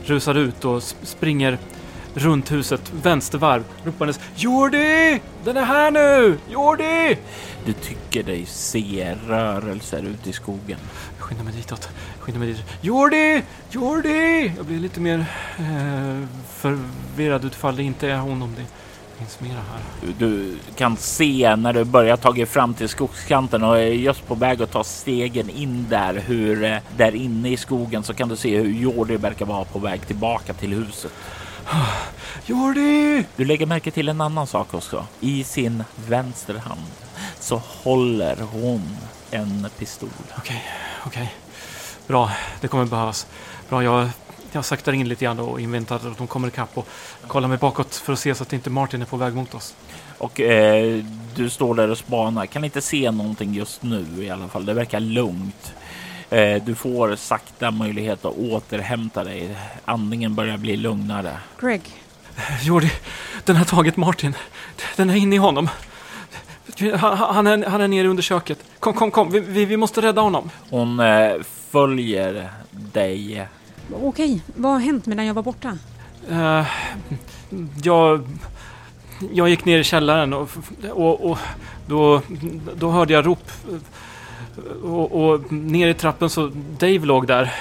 rusar 0.05 0.35
ut 0.35 0.65
och 0.65 0.79
sp- 0.79 0.95
springer 1.03 1.59
runt 2.15 2.53
huset, 2.53 2.93
vänstervarv, 3.03 3.65
ropandes 3.85 4.21
Jordi! 4.35 5.21
Den 5.45 5.57
är 5.57 5.65
här 5.65 5.91
nu! 5.91 6.39
Jordi! 6.49 7.19
Du 7.65 7.73
tycker 7.73 8.23
dig 8.23 8.47
se 8.47 9.15
rörelser 9.27 10.03
ute 10.03 10.31
i 10.31 10.33
skogen. 10.33 10.79
Jag 11.27 11.31
skyndar 11.31 11.45
mig 11.45 11.55
ditåt, 11.55 11.89
skyndar 12.21 12.39
mig 12.39 12.49
ditåt. 12.49 12.65
Jordi! 12.81 13.43
Jordi! 13.71 14.53
Jag 14.57 14.67
blir 14.67 14.81
lite 14.81 15.01
mer 15.01 15.19
eh, 15.59 16.29
förvirrad 16.49 17.45
utifall 17.45 17.77
det 17.77 17.83
inte 17.83 18.09
är 18.11 18.19
hon 18.19 18.43
om 18.43 18.55
det 18.57 18.65
finns 19.19 19.41
mera 19.41 19.61
här. 19.71 20.13
Du 20.19 20.59
kan 20.77 20.97
se 20.97 21.57
när 21.57 21.73
du 21.73 21.85
börjar 21.85 22.17
ta 22.17 22.47
fram 22.47 22.75
till 22.75 22.89
skogskanten 22.89 23.65
och 23.65 23.79
är 23.79 23.87
just 23.87 24.27
på 24.27 24.35
väg 24.35 24.63
att 24.63 24.71
ta 24.71 24.85
stegen 24.85 25.51
in 25.51 25.87
där 25.91 26.15
hur 26.15 26.65
eh, 26.65 26.79
där 26.97 27.15
inne 27.15 27.49
i 27.49 27.57
skogen 27.57 28.03
så 28.03 28.15
kan 28.15 28.29
du 28.29 28.37
se 28.37 28.59
hur 28.59 28.73
Jordi 28.73 29.17
verkar 29.17 29.47
vara 29.47 29.65
på 29.65 29.79
väg 29.79 30.07
tillbaka 30.07 30.55
till 30.55 30.73
huset. 30.73 31.13
Jordi! 32.47 33.25
Du 33.37 33.45
lägger 33.45 33.67
märke 33.67 33.91
till 33.91 34.09
en 34.09 34.21
annan 34.21 34.47
sak 34.47 34.75
också. 34.75 35.07
I 35.21 35.45
sin 35.45 35.85
vänster 36.09 36.55
hand 36.55 36.81
så 37.41 37.57
håller 37.57 38.37
hon 38.53 38.97
en 39.31 39.69
pistol. 39.79 40.09
Okej, 40.39 40.65
okej. 41.07 41.35
Bra, 42.07 42.31
det 42.61 42.69
kommer 42.69 42.85
behövas. 42.85 43.27
Bra, 43.69 43.85
jag, 43.85 44.09
jag 44.53 44.65
saktar 44.65 44.93
in 44.93 45.09
lite 45.09 45.25
grann 45.25 45.39
och 45.39 45.61
inväntar 45.61 45.97
att 45.97 46.19
de 46.19 46.27
kommer 46.27 46.49
ikapp 46.49 46.79
och 46.79 46.89
kollar 47.27 47.49
mig 47.49 47.59
bakåt 47.59 47.95
för 47.95 48.13
att 48.13 48.19
se 48.19 48.35
så 48.35 48.43
att 48.43 48.53
inte 48.53 48.71
Martin 48.71 49.03
är 49.03 49.07
på 49.07 49.17
väg 49.17 49.35
mot 49.35 49.55
oss. 49.55 49.75
Och 50.19 50.41
eh, 50.41 51.05
du 51.35 51.51
står 51.51 51.75
där 51.75 51.91
och 51.91 51.99
spanar. 51.99 52.47
Kan 52.47 52.65
inte 52.65 52.81
se 52.81 53.11
någonting 53.11 53.55
just 53.55 53.83
nu 53.83 54.07
i 54.19 54.31
alla 54.31 54.49
fall. 54.49 54.67
Det 54.67 54.75
verkar 54.75 55.01
lugnt. 55.01 55.75
Eh, 56.31 56.63
du 56.63 56.75
får 56.75 57.17
sakta 57.17 57.71
möjlighet 57.71 58.25
att 58.25 58.37
återhämta 58.37 59.25
dig. 59.25 59.57
Andningen 59.85 60.35
börjar 60.35 60.57
bli 60.57 60.77
lugnare. 60.77 61.39
Greg, 61.61 61.83
Jordi, 62.63 62.93
den 63.45 63.57
har 63.57 63.65
tagit 63.65 63.97
Martin. 63.97 64.35
Den 64.97 65.11
är 65.11 65.15
inne 65.17 65.35
i 65.35 65.39
honom. 65.39 65.69
Han, 66.81 67.19
han, 67.19 67.47
är, 67.47 67.67
han 67.67 67.81
är 67.81 67.89
nere 67.89 68.09
under 68.09 68.23
köket. 68.23 68.65
Kom, 68.81 68.95
kom, 68.95 69.11
kom. 69.11 69.31
Vi, 69.31 69.41
vi, 69.41 69.65
vi 69.65 69.77
måste 69.77 70.03
rädda 70.03 70.21
honom. 70.21 70.51
Hon 70.71 71.01
eh, 71.01 71.33
följer 71.71 72.51
dig. 72.71 73.49
okej, 74.03 74.43
vad 74.47 74.73
har 74.73 74.79
hänt 74.79 75.07
medan 75.07 75.27
jag 75.27 75.35
var 75.35 75.43
borta? 75.43 75.79
Eh, 76.31 76.67
jag, 77.83 78.29
jag 79.33 79.49
gick 79.49 79.65
ner 79.65 79.79
i 79.79 79.85
källaren 79.85 80.33
och, 80.33 80.51
och, 80.91 81.31
och 81.31 81.39
då, 81.87 82.23
då 82.75 82.91
hörde 82.91 83.13
jag 83.13 83.27
rop. 83.27 83.51
Och, 84.83 85.13
och 85.13 85.53
ner 85.53 85.89
i 85.89 85.95
trappen 85.95 86.31
så 86.31 86.51
Dave 86.79 86.99
låg 86.99 87.27
där. 87.27 87.55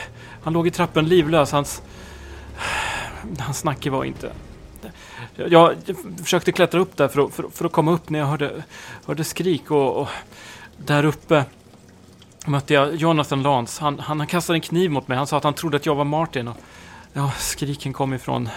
Han 0.44 0.54
låg 0.54 0.68
i 0.68 0.72
trappen 0.72 1.06
livlös. 1.06 1.52
Hans, 1.52 1.82
hans 3.40 3.64
nacke 3.64 3.90
var 3.90 4.04
inte... 4.04 4.32
Jag, 5.36 5.52
jag 5.52 5.76
försökte 6.24 6.52
klättra 6.52 6.80
upp 6.82 6.98
där 6.98 7.08
för 7.08 7.26
att, 7.26 7.34
för, 7.34 7.46
för 7.52 7.66
att 7.66 7.72
komma 7.72 7.92
upp 7.92 8.10
när 8.10 8.20
jag 8.20 8.26
hörde, 8.26 8.64
hörde 9.06 9.24
skrik 9.24 9.72
och, 9.72 10.02
och 10.02 10.08
där 10.78 11.06
uppe 11.06 11.46
mötte 12.46 12.74
jag 12.74 12.96
Jonathan 12.96 13.44
Lance. 13.44 13.84
Han, 13.84 14.00
han 14.00 14.28
kastade 14.28 14.58
en 14.58 14.62
kniv 14.62 14.92
mot 14.92 15.08
mig. 15.08 15.18
Han 15.18 15.28
sa 15.28 15.38
att 15.38 15.44
han 15.44 15.54
trodde 15.54 15.78
att 15.78 15.86
jag 15.86 15.96
var 15.96 16.06
Martin. 16.06 16.48
Och, 16.48 16.58
ja, 17.14 17.32
skriken 17.38 17.94
kom 17.94 18.14
ifrån 18.14 18.50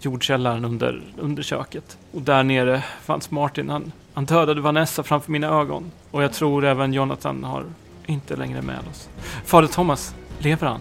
jordkällaren 0.00 0.64
under, 0.64 1.02
under 1.18 1.42
köket. 1.42 1.98
Och 2.12 2.22
där 2.22 2.42
nere 2.42 2.82
fanns 3.02 3.30
Martin. 3.30 3.68
Han, 3.68 3.92
han 4.14 4.24
dödade 4.24 4.60
Vanessa 4.60 5.02
framför 5.02 5.32
mina 5.32 5.46
ögon. 5.46 5.90
Och 6.10 6.22
jag 6.22 6.32
tror 6.32 6.64
även 6.64 6.92
Jonathan 6.92 7.44
har 7.44 7.64
inte 8.06 8.36
längre 8.36 8.62
med 8.62 8.78
oss. 8.90 9.08
Fader 9.44 9.68
Thomas, 9.68 10.14
lever 10.38 10.66
han? 10.66 10.80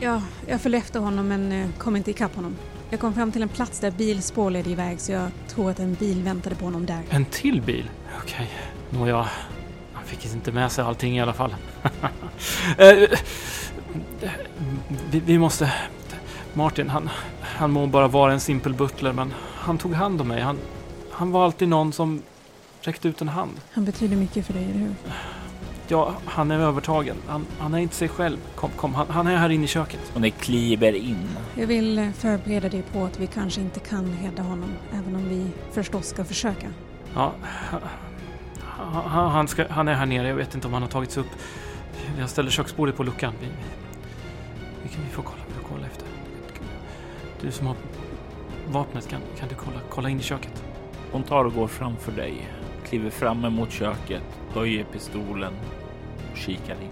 Ja, 0.00 0.22
jag 0.46 0.60
följde 0.60 0.78
efter 0.78 1.00
honom 1.00 1.28
men 1.28 1.52
eh, 1.52 1.68
kom 1.78 1.96
inte 1.96 2.10
ikapp 2.10 2.36
honom. 2.36 2.56
Jag 2.92 3.00
kom 3.00 3.14
fram 3.14 3.32
till 3.32 3.42
en 3.42 3.48
plats 3.48 3.78
där 3.78 3.90
bilspår 3.90 4.50
ledde 4.50 4.70
iväg 4.70 5.00
så 5.00 5.12
jag 5.12 5.30
tror 5.48 5.70
att 5.70 5.78
en 5.78 5.94
bil 5.94 6.22
väntade 6.22 6.56
på 6.56 6.64
honom 6.64 6.86
där. 6.86 7.02
En 7.10 7.24
till 7.24 7.62
bil? 7.62 7.90
Okej, 8.22 8.50
nåja. 8.90 9.28
Han 9.92 10.04
fick 10.04 10.26
inte 10.26 10.52
med 10.52 10.72
sig 10.72 10.84
allting 10.84 11.16
i 11.16 11.20
alla 11.20 11.32
fall. 11.32 11.54
Eh, 12.78 13.08
vi, 15.10 15.20
vi 15.20 15.38
måste... 15.38 15.72
Martin, 16.52 16.88
han, 16.88 17.10
han 17.42 17.70
må 17.70 17.86
bara 17.86 18.08
vara 18.08 18.32
en 18.32 18.40
simpel 18.40 18.74
butler 18.74 19.12
men 19.12 19.34
han 19.54 19.78
tog 19.78 19.92
hand 19.92 20.20
om 20.20 20.28
mig. 20.28 20.40
Han, 20.40 20.58
han 21.10 21.30
var 21.30 21.44
alltid 21.44 21.68
någon 21.68 21.92
som 21.92 22.22
räckte 22.80 23.08
ut 23.08 23.20
en 23.20 23.28
hand. 23.28 23.60
Han 23.72 23.84
betyder 23.84 24.16
mycket 24.16 24.46
för 24.46 24.52
dig, 24.52 24.64
eller 24.64 24.78
hur? 24.80 24.94
Ja, 25.92 26.14
han 26.24 26.50
är 26.50 26.58
övertagen. 26.58 27.16
Han, 27.26 27.46
han 27.58 27.74
är 27.74 27.78
inte 27.78 27.94
sig 27.94 28.08
själv. 28.08 28.38
Kom, 28.54 28.70
kom, 28.70 28.94
han, 28.94 29.06
han 29.10 29.26
är 29.26 29.36
här 29.36 29.50
inne 29.50 29.64
i 29.64 29.66
köket. 29.66 30.12
Och 30.14 30.20
ni 30.20 30.30
kliver 30.30 30.92
in. 30.92 31.28
Jag 31.54 31.66
vill 31.66 31.98
eh, 31.98 32.10
förbereda 32.10 32.68
dig 32.68 32.82
på 32.82 33.04
att 33.04 33.20
vi 33.20 33.26
kanske 33.26 33.60
inte 33.60 33.80
kan 33.80 34.16
rädda 34.22 34.42
honom, 34.42 34.70
även 34.92 35.16
om 35.16 35.28
vi 35.28 35.46
förstås 35.72 36.06
ska 36.06 36.24
försöka. 36.24 36.66
Ja, 37.14 37.32
han, 38.60 38.94
han, 39.04 39.30
han, 39.30 39.48
ska, 39.48 39.68
han 39.68 39.88
är 39.88 39.94
här 39.94 40.06
nere. 40.06 40.28
Jag 40.28 40.34
vet 40.34 40.54
inte 40.54 40.66
om 40.66 40.72
han 40.72 40.82
har 40.82 40.88
tagits 40.88 41.16
upp. 41.16 41.30
Jag 42.18 42.30
ställer 42.30 42.50
köksbordet 42.50 42.96
på 42.96 43.02
luckan. 43.02 43.34
Vi, 43.40 43.46
vi, 44.82 44.88
kan, 44.88 45.04
vi 45.04 45.10
får 45.10 45.22
kolla, 45.22 45.42
vi 45.48 45.54
får 45.54 45.68
kolla 45.68 45.86
efter. 45.86 46.06
Du 47.40 47.50
som 47.50 47.66
har 47.66 47.76
vapnet, 48.68 49.08
kan, 49.08 49.20
kan 49.38 49.48
du 49.48 49.54
kolla, 49.54 49.78
kolla 49.90 50.08
in 50.08 50.20
i 50.20 50.22
köket? 50.22 50.64
Hon 51.12 51.22
tar 51.22 51.44
och 51.44 51.54
går 51.54 51.68
framför 51.68 52.12
dig, 52.12 52.48
kliver 52.88 53.10
fram 53.10 53.44
emot 53.44 53.70
köket, 53.70 54.22
höjer 54.54 54.84
pistolen 54.84 55.52
och 56.32 56.38
kikar 56.38 56.74
in. 56.74 56.90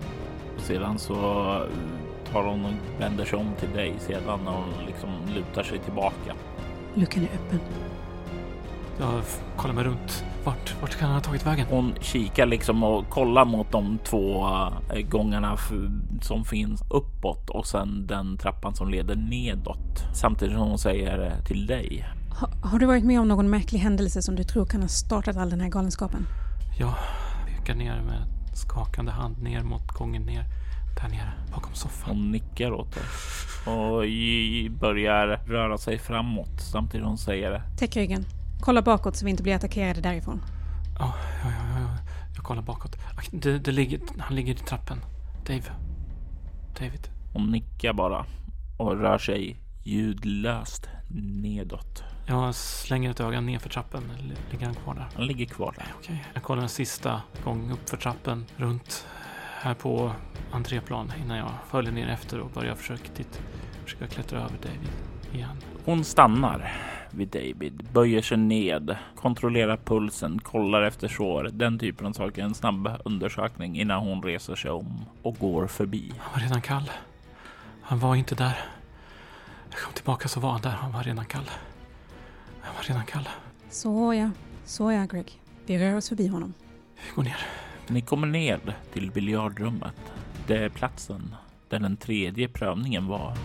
Och 0.57 0.63
sedan 0.63 0.99
så 0.99 1.15
eh, 1.15 2.33
tar 2.33 2.45
hon 2.45 2.65
och 2.65 3.01
vänder 3.01 3.25
sig 3.25 3.39
om 3.39 3.47
till 3.61 3.71
dig 3.71 3.95
sedan 3.99 4.41
när 4.45 4.53
hon 4.53 4.87
liksom 4.87 5.09
lutar 5.35 5.63
sig 5.63 5.79
tillbaka. 5.79 6.35
Luckan 6.95 7.23
är 7.23 7.27
öppen. 7.27 7.61
Jag 9.01 9.23
kollar 9.57 9.75
mig 9.75 9.85
runt. 9.85 10.25
Vart, 10.45 10.83
vart 10.83 10.99
kan 10.99 11.09
han 11.09 11.17
ha 11.17 11.23
tagit 11.23 11.47
vägen? 11.47 11.67
Hon 11.71 11.95
kikar 12.01 12.47
liksom 12.47 12.83
och 12.85 13.09
kollar 13.09 13.45
mot 13.45 13.73
de 13.73 13.99
två 13.99 14.47
eh, 14.95 15.09
gångarna 15.09 15.57
som 16.23 16.45
finns 16.45 16.83
uppåt 16.91 17.51
och 17.51 17.67
sen 17.67 18.07
den 18.07 18.37
trappan 18.37 18.75
som 18.75 18.89
leder 18.89 19.17
nedåt. 19.17 20.05
Samtidigt 20.15 20.55
som 20.57 20.69
hon 20.69 20.79
säger 20.79 21.27
eh, 21.27 21.45
till 21.45 21.67
dig. 21.67 22.07
Ha, 22.41 22.69
har 22.71 22.79
du 22.79 22.87
varit 22.87 23.05
med 23.05 23.21
om 23.21 23.29
någon 23.29 23.51
märklig 23.51 23.79
händelse 23.79 24.23
som 24.23 24.37
du 24.37 24.45
tror 24.45 24.67
kan 24.67 24.81
ha 24.81 24.89
startat 24.89 25.37
all 25.37 25.51
den 25.51 25.61
här 25.61 25.69
galenskapen? 25.69 26.27
Jag 26.79 26.95
pekar 27.47 27.75
ner 27.75 28.03
med 28.03 28.40
skakande 28.53 29.13
hand 29.13 29.43
ner 29.43 29.63
mot 29.63 29.89
gången 29.89 30.23
ner. 30.23 30.45
Där 31.03 31.09
nere, 31.09 31.33
bakom 31.55 31.75
soffan. 31.75 32.17
Hon 32.17 32.31
nickar 32.31 32.73
åt 32.73 32.95
dig 32.95 33.03
och 33.67 34.05
börjar 34.81 35.27
röra 35.47 35.79
sig 35.79 35.99
framåt 35.99 36.61
samtidigt 36.61 37.03
som 37.03 37.09
hon 37.09 37.19
säger 37.19 37.63
Täck 37.79 37.97
ryggen. 37.97 38.25
Kolla 38.61 38.83
bakåt 38.83 39.17
så 39.17 39.25
vi 39.25 39.31
inte 39.31 39.43
blir 39.43 39.55
attackerade 39.55 40.01
därifrån. 40.01 40.41
Ja, 40.99 41.15
ja, 41.45 41.51
ja, 41.51 41.81
ja. 41.81 41.97
Jag 42.35 42.45
kollar 42.45 42.63
bakåt. 42.63 42.97
Det, 43.33 43.59
det 43.59 43.73
ligger, 43.73 44.01
han 44.19 44.37
ligger 44.37 44.55
i 44.55 44.57
trappen. 44.57 44.99
Dave. 45.47 45.63
David. 46.79 47.09
Hon 47.33 47.51
nickar 47.51 47.93
bara 47.93 48.27
och 48.79 49.01
rör 49.01 49.19
sig 49.19 49.57
ljudlöst 49.85 50.89
nedåt. 51.43 52.05
Jag 52.31 52.55
slänger 52.55 53.11
ett 53.11 53.21
öga 53.21 53.41
ner 53.41 53.59
för 53.59 53.69
trappen. 53.69 54.03
Ligger 54.51 54.67
han 54.67 54.75
kvar 54.75 54.95
där? 54.95 55.07
Han 55.17 55.27
ligger 55.27 55.47
kvar 55.47 55.75
där. 55.77 55.87
Okej. 55.99 56.25
Jag 56.35 56.43
kollar 56.43 56.63
en 56.63 56.69
sista 56.69 57.23
gång 57.45 57.71
upp 57.73 57.91
för 57.91 57.97
trappen. 57.97 58.45
Runt 58.57 59.07
här 59.61 59.75
på 59.75 60.13
entréplan 60.53 61.13
innan 61.25 61.37
jag 61.37 61.51
följer 61.71 61.93
ner 61.93 62.09
efter 62.09 62.41
och 62.41 62.51
börjar 62.51 62.75
försiktigt 62.75 63.41
försöka 63.85 64.07
klättra 64.07 64.39
över 64.39 64.57
David 64.63 64.91
igen. 65.33 65.57
Hon 65.85 66.05
stannar 66.05 66.73
vid 67.11 67.29
David, 67.29 67.89
böjer 67.93 68.23
sig 68.23 68.37
ned, 68.37 68.97
kontrollerar 69.17 69.77
pulsen, 69.77 70.39
kollar 70.39 70.83
efter 70.83 71.09
sår, 71.09 71.51
den 71.53 71.79
typen 71.79 72.07
av 72.07 72.13
saker. 72.13 72.43
En 72.43 72.55
snabb 72.55 72.89
undersökning 73.05 73.81
innan 73.81 74.01
hon 74.01 74.23
reser 74.23 74.55
sig 74.55 74.71
om 74.71 75.05
och 75.23 75.39
går 75.39 75.67
förbi. 75.67 76.13
Han 76.19 76.33
var 76.35 76.41
redan 76.41 76.63
kall. 76.63 76.91
Han 77.83 77.99
var 77.99 78.15
inte 78.15 78.35
där. 78.35 78.59
Jag 79.71 79.81
kom 79.81 79.93
tillbaka 79.93 80.29
så 80.29 80.41
var 80.41 80.51
han 80.51 80.61
där. 80.61 80.71
Han 80.71 80.93
var 80.93 81.03
redan 81.03 81.25
kall. 81.25 81.51
Han 82.71 82.77
var 82.77 82.83
redan 82.83 83.07
kall. 83.07 83.29
Så 83.71 84.15
ja, 84.15 84.31
så 84.65 84.93
ja 84.93 85.05
Greg. 85.05 85.41
Vi 85.67 85.79
rör 85.79 85.97
oss 85.97 86.09
förbi 86.09 86.27
honom. 86.27 86.55
Vi 86.95 87.15
går 87.15 87.23
ner. 87.23 87.37
Ni 87.89 88.01
kommer 88.01 88.27
ned 88.27 88.75
till 88.93 89.11
biljardrummet. 89.11 89.95
Det 90.47 90.57
är 90.57 90.69
platsen 90.69 91.35
där 91.69 91.79
den 91.79 91.97
tredje 91.97 92.49
prövningen 92.49 93.07
var. 93.07 93.37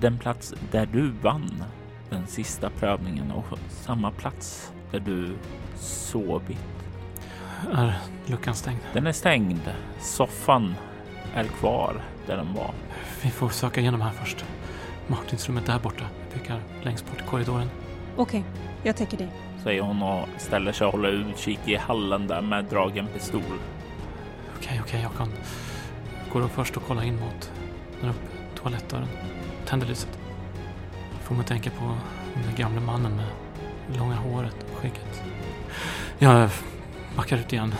Den 0.00 0.18
plats 0.18 0.54
där 0.70 0.86
du 0.86 1.10
vann 1.10 1.64
den 2.10 2.26
sista 2.26 2.70
prövningen 2.70 3.30
och 3.30 3.58
samma 3.68 4.10
plats 4.10 4.72
där 4.90 5.00
du 5.00 5.36
sovit. 5.76 6.58
Är 7.72 7.98
luckan 8.26 8.54
stängd? 8.54 8.80
Den 8.92 9.06
är 9.06 9.12
stängd. 9.12 9.72
Soffan 10.00 10.74
är 11.34 11.44
kvar 11.44 12.02
där 12.26 12.36
den 12.36 12.54
var. 12.54 12.74
Vi 13.22 13.30
får 13.30 13.48
söka 13.48 13.80
igenom 13.80 14.00
här 14.00 14.12
först. 14.12 14.44
Martinsrummet 15.06 15.66
där 15.66 15.78
borta. 15.78 16.04
Jag 16.22 16.40
pekar 16.40 16.62
längst 16.82 17.06
bort 17.10 17.20
i 17.20 17.24
korridoren. 17.24 17.68
Okej, 18.16 18.44
jag 18.82 18.96
täcker 18.96 19.16
dig. 19.16 19.28
Säger 19.62 19.82
hon 19.82 20.02
och 20.02 20.28
ställer 20.36 20.72
sig 20.72 20.86
och 20.86 20.92
håller 20.92 21.08
utkik 21.08 21.60
i 21.64 21.76
hallen 21.76 22.26
där 22.26 22.40
med 22.40 22.64
dragen 22.64 23.06
pistol. 23.06 23.42
Okej, 24.56 24.80
okej, 24.84 25.00
jag 25.02 25.16
kan... 25.16 25.32
Går 26.32 26.40
då 26.40 26.48
först 26.48 26.76
och 26.76 26.82
kollar 26.86 27.02
in 27.02 27.20
mot 27.20 27.52
där 28.00 28.08
uppe, 28.08 28.58
toalettdörren. 28.62 29.08
Tänder 29.66 29.86
lyset. 29.86 30.18
Får 31.22 31.34
mig 31.34 31.44
tänka 31.44 31.70
på 31.70 31.96
Den 32.46 32.54
gamle 32.56 32.80
mannen 32.80 33.16
med 33.16 33.26
långa 33.98 34.14
håret 34.14 34.66
och 34.72 34.78
skägget. 34.78 35.22
Jag 36.18 36.50
backar 37.16 37.36
ut 37.36 37.52
igen. 37.52 37.74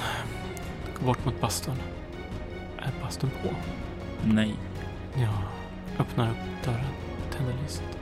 Går 0.98 1.06
bort 1.06 1.24
mot 1.24 1.40
bastun. 1.40 1.76
Är 2.78 2.92
bastun 3.02 3.30
på? 3.42 3.48
Nej, 4.24 4.54
Jag 5.14 5.38
öppnar 5.98 6.30
upp 6.30 6.64
dörren. 6.64 6.92
Tänder 7.30 7.54
lyset. 7.62 7.97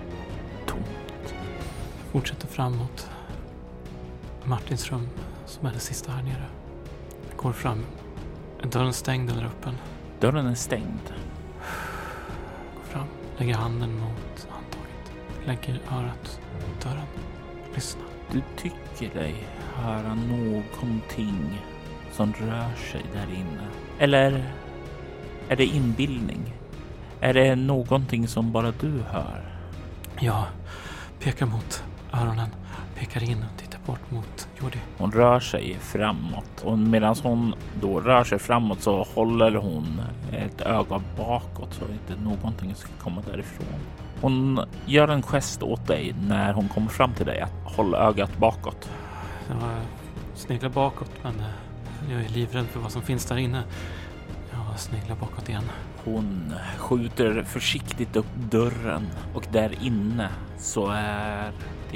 Fortsätter 2.12 2.46
framåt. 2.46 3.10
Martins 4.44 4.90
rum, 4.90 5.08
som 5.46 5.66
är 5.66 5.72
det 5.72 5.78
sista 5.78 6.12
här 6.12 6.22
nere. 6.22 6.46
Jag 7.30 7.38
går 7.38 7.52
fram. 7.52 7.84
Är 8.62 8.66
dörren 8.66 8.92
stängd 8.92 9.30
eller 9.30 9.44
öppen? 9.44 9.74
Dörren 10.20 10.46
är 10.46 10.54
stängd. 10.54 11.12
Går 12.76 12.84
fram. 12.84 13.06
Lägger 13.38 13.54
handen 13.54 13.98
mot 13.98 14.48
handtaget. 14.50 15.12
Lägger 15.46 15.80
örat 15.92 16.40
mot 16.52 16.84
dörren. 16.84 17.06
Lyssna. 17.74 18.02
Du 18.32 18.42
tycker 18.56 19.18
dig 19.18 19.34
höra 19.74 20.14
någonting 20.14 21.62
som 22.12 22.32
rör 22.32 22.74
sig 22.92 23.04
där 23.12 23.34
inne. 23.34 23.68
Eller 23.98 24.52
är 25.48 25.56
det 25.56 25.64
inbildning? 25.64 26.54
Är 27.20 27.34
det 27.34 27.56
någonting 27.56 28.28
som 28.28 28.52
bara 28.52 28.72
du 28.80 29.02
hör? 29.10 29.58
Jag 30.18 30.44
pekar 31.20 31.46
mot 31.46 31.84
öronen. 32.22 32.48
Pekar 32.94 33.30
in 33.30 33.38
och 33.38 33.60
tittar 33.60 33.78
bort 33.86 34.10
mot 34.10 34.48
Jordi. 34.60 34.78
Hon 34.98 35.12
rör 35.12 35.40
sig 35.40 35.76
framåt 35.80 36.62
och 36.64 36.78
medan 36.78 37.16
hon 37.22 37.54
då 37.80 38.00
rör 38.00 38.24
sig 38.24 38.38
framåt 38.38 38.82
så 38.82 39.02
håller 39.14 39.54
hon 39.54 40.00
ett 40.32 40.60
öga 40.60 41.02
bakåt 41.16 41.74
så 41.74 41.84
inte 41.84 42.22
någonting 42.22 42.74
ska 42.74 42.88
komma 42.98 43.22
därifrån. 43.30 43.80
Hon 44.20 44.60
gör 44.86 45.08
en 45.08 45.22
gest 45.22 45.62
åt 45.62 45.86
dig 45.86 46.14
när 46.28 46.52
hon 46.52 46.68
kommer 46.68 46.88
fram 46.88 47.14
till 47.14 47.26
dig 47.26 47.40
att 47.40 47.52
hålla 47.76 47.98
ögat 47.98 48.38
bakåt. 48.38 48.90
Jag 49.48 49.58
sneglar 50.34 50.70
bakåt 50.70 51.10
men 51.22 51.34
eh, 51.40 52.12
jag 52.12 52.24
är 52.24 52.28
livrädd 52.28 52.66
för 52.66 52.80
vad 52.80 52.92
som 52.92 53.02
finns 53.02 53.24
där 53.24 53.36
inne. 53.36 53.62
Jag 54.52 54.80
sneglar 54.80 55.16
bakåt 55.16 55.48
igen. 55.48 55.64
Hon 56.04 56.54
skjuter 56.76 57.42
försiktigt 57.42 58.16
upp 58.16 58.34
dörren 58.50 59.06
och 59.34 59.46
där 59.52 59.84
inne 59.84 60.28
så 60.58 60.88
är 60.96 61.52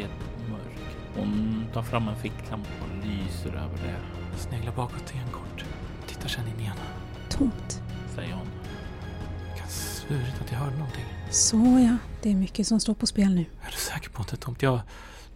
det 0.09 0.51
mörkt. 0.53 0.97
Hon 1.17 1.65
tar 1.73 1.83
fram 1.83 2.09
en 2.09 2.17
ficklampa 2.17 2.69
och 2.81 3.07
lyser 3.07 3.49
över 3.49 3.79
det, 3.85 3.97
Sneglar 4.37 4.73
bakåt 4.73 5.15
igen 5.15 5.29
kort. 5.33 5.65
Tittar 6.07 6.29
sen 6.29 6.49
in 6.49 6.61
igen. 6.61 6.77
Tomt. 7.29 7.83
säger 8.15 8.35
hon. 8.35 8.47
Jag 9.49 9.59
kan 9.59 9.69
svurit 9.69 10.41
att 10.45 10.53
jag 10.53 10.59
hörde 10.59 10.77
någonting. 10.77 11.05
Så 11.31 11.57
ja, 11.57 11.97
det 12.23 12.31
är 12.31 12.35
mycket 12.35 12.67
som 12.67 12.81
står 12.81 12.95
på 12.95 13.07
spel 13.07 13.35
nu. 13.35 13.41
Är 13.41 13.71
du 13.71 13.77
säker 13.77 14.11
på 14.11 14.23
att 14.23 14.29
det 14.29 14.35
är 14.35 14.39
tomt? 14.39 14.63
Jag, 14.63 14.81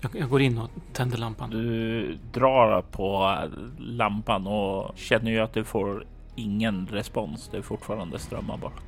jag, 0.00 0.10
jag 0.16 0.28
går 0.28 0.42
in 0.42 0.58
och 0.58 0.70
tänder 0.92 1.18
lampan. 1.18 1.50
Du 1.50 2.18
drar 2.32 2.82
på 2.82 3.38
lampan 3.78 4.46
och 4.46 4.98
känner 4.98 5.30
ju 5.30 5.40
att 5.40 5.52
du 5.52 5.64
får 5.64 6.06
ingen 6.34 6.86
respons. 6.86 7.48
Det 7.52 7.56
är 7.56 7.62
fortfarande 7.62 8.18
strömmar 8.18 8.56
bort. 8.56 8.82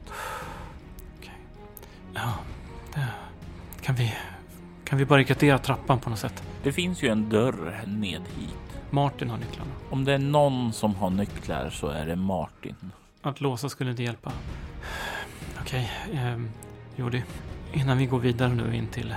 Ja, 2.14 2.32
det, 2.94 3.06
kan 3.80 3.94
vi... 3.94 4.14
Kan 4.88 4.98
vi 4.98 5.04
barrikadera 5.04 5.58
trappan 5.58 6.00
på 6.00 6.10
något 6.10 6.18
sätt? 6.18 6.42
Det 6.62 6.72
finns 6.72 7.02
ju 7.02 7.08
en 7.08 7.28
dörr 7.28 7.84
ned 7.86 8.22
hit. 8.36 8.80
Martin 8.90 9.30
har 9.30 9.38
nycklarna. 9.38 9.70
Om 9.90 10.04
det 10.04 10.12
är 10.12 10.18
någon 10.18 10.72
som 10.72 10.94
har 10.94 11.10
nycklar 11.10 11.70
så 11.70 11.88
är 11.88 12.06
det 12.06 12.16
Martin. 12.16 12.76
Att 13.22 13.40
låsa 13.40 13.68
skulle 13.68 13.90
inte 13.90 14.02
hjälpa. 14.02 14.32
Okej, 15.60 15.90
eh, 16.12 16.40
Jordi. 16.96 17.22
Innan 17.72 17.98
vi 17.98 18.06
går 18.06 18.18
vidare 18.18 18.54
nu 18.54 18.76
in 18.76 18.86
till 18.86 19.10
eh, 19.10 19.16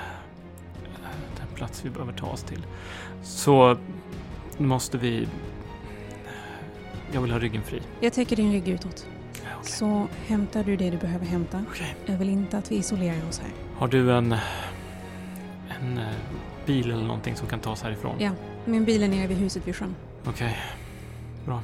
den 1.37 1.47
plats 1.55 1.85
vi 1.85 1.89
behöver 1.89 2.13
ta 2.13 2.27
oss 2.27 2.43
till. 2.43 2.65
Så 3.23 3.77
måste 4.57 4.97
vi... 4.97 5.27
Jag 7.11 7.21
vill 7.21 7.31
ha 7.31 7.39
ryggen 7.39 7.63
fri. 7.63 7.81
Jag 7.99 8.13
täcker 8.13 8.35
din 8.35 8.51
rygg 8.51 8.67
utåt. 8.67 9.07
Ja, 9.33 9.49
okej. 9.59 9.71
Så 9.71 10.07
hämtar 10.27 10.63
du 10.63 10.75
det 10.75 10.89
du 10.89 10.97
behöver 10.97 11.25
hämta. 11.25 11.63
Okej. 11.71 11.95
Jag 12.05 12.17
vill 12.17 12.29
inte 12.29 12.57
att 12.57 12.71
vi 12.71 12.75
isolerar 12.75 13.27
oss 13.29 13.39
här. 13.39 13.51
Har 13.77 13.87
du 13.87 14.11
en... 14.11 14.35
En 15.81 15.97
eh, 15.97 16.07
bil 16.65 16.91
eller 16.91 17.03
någonting 17.03 17.35
som 17.35 17.47
kan 17.47 17.59
ta 17.59 17.71
oss 17.71 17.81
härifrån? 17.81 18.15
Ja. 18.19 18.31
Min 18.65 18.85
bil 18.85 19.03
är 19.03 19.07
nere 19.07 19.27
vid 19.27 19.37
huset 19.37 19.67
vid 19.67 19.75
sjön. 19.75 19.95
Okej, 20.25 20.57
bra. 21.45 21.61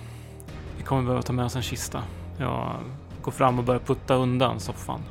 Vi 0.77 0.83
kommer 0.83 1.01
behöva 1.01 1.21
ta 1.21 1.33
med 1.33 1.45
oss 1.45 1.55
en 1.55 1.61
kista. 1.61 2.03
Jag 2.39 2.75
går 3.21 3.31
fram 3.31 3.59
och 3.59 3.65
börjar 3.65 3.79
putta 3.79 4.15
undan 4.15 4.59
soffan. 4.59 5.01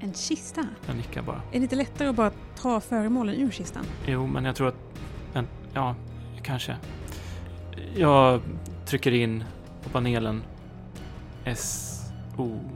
En 0.00 0.14
kista? 0.14 0.66
Jag 0.86 0.96
nickar 0.96 1.22
bara. 1.22 1.36
Är 1.36 1.42
det 1.52 1.58
inte 1.58 1.76
lättare 1.76 2.08
att 2.08 2.16
bara 2.16 2.30
ta 2.56 2.80
föremålen 2.80 3.34
ur 3.34 3.50
kistan? 3.50 3.84
Jo, 4.06 4.26
men 4.26 4.44
jag 4.44 4.56
tror 4.56 4.68
att... 4.68 4.76
Men, 5.32 5.46
ja, 5.74 5.94
kanske. 6.42 6.76
Jag 7.96 8.40
trycker 8.86 9.12
in 9.12 9.44
på 9.82 9.90
panelen 9.90 10.42
S-O-S. 11.44 12.66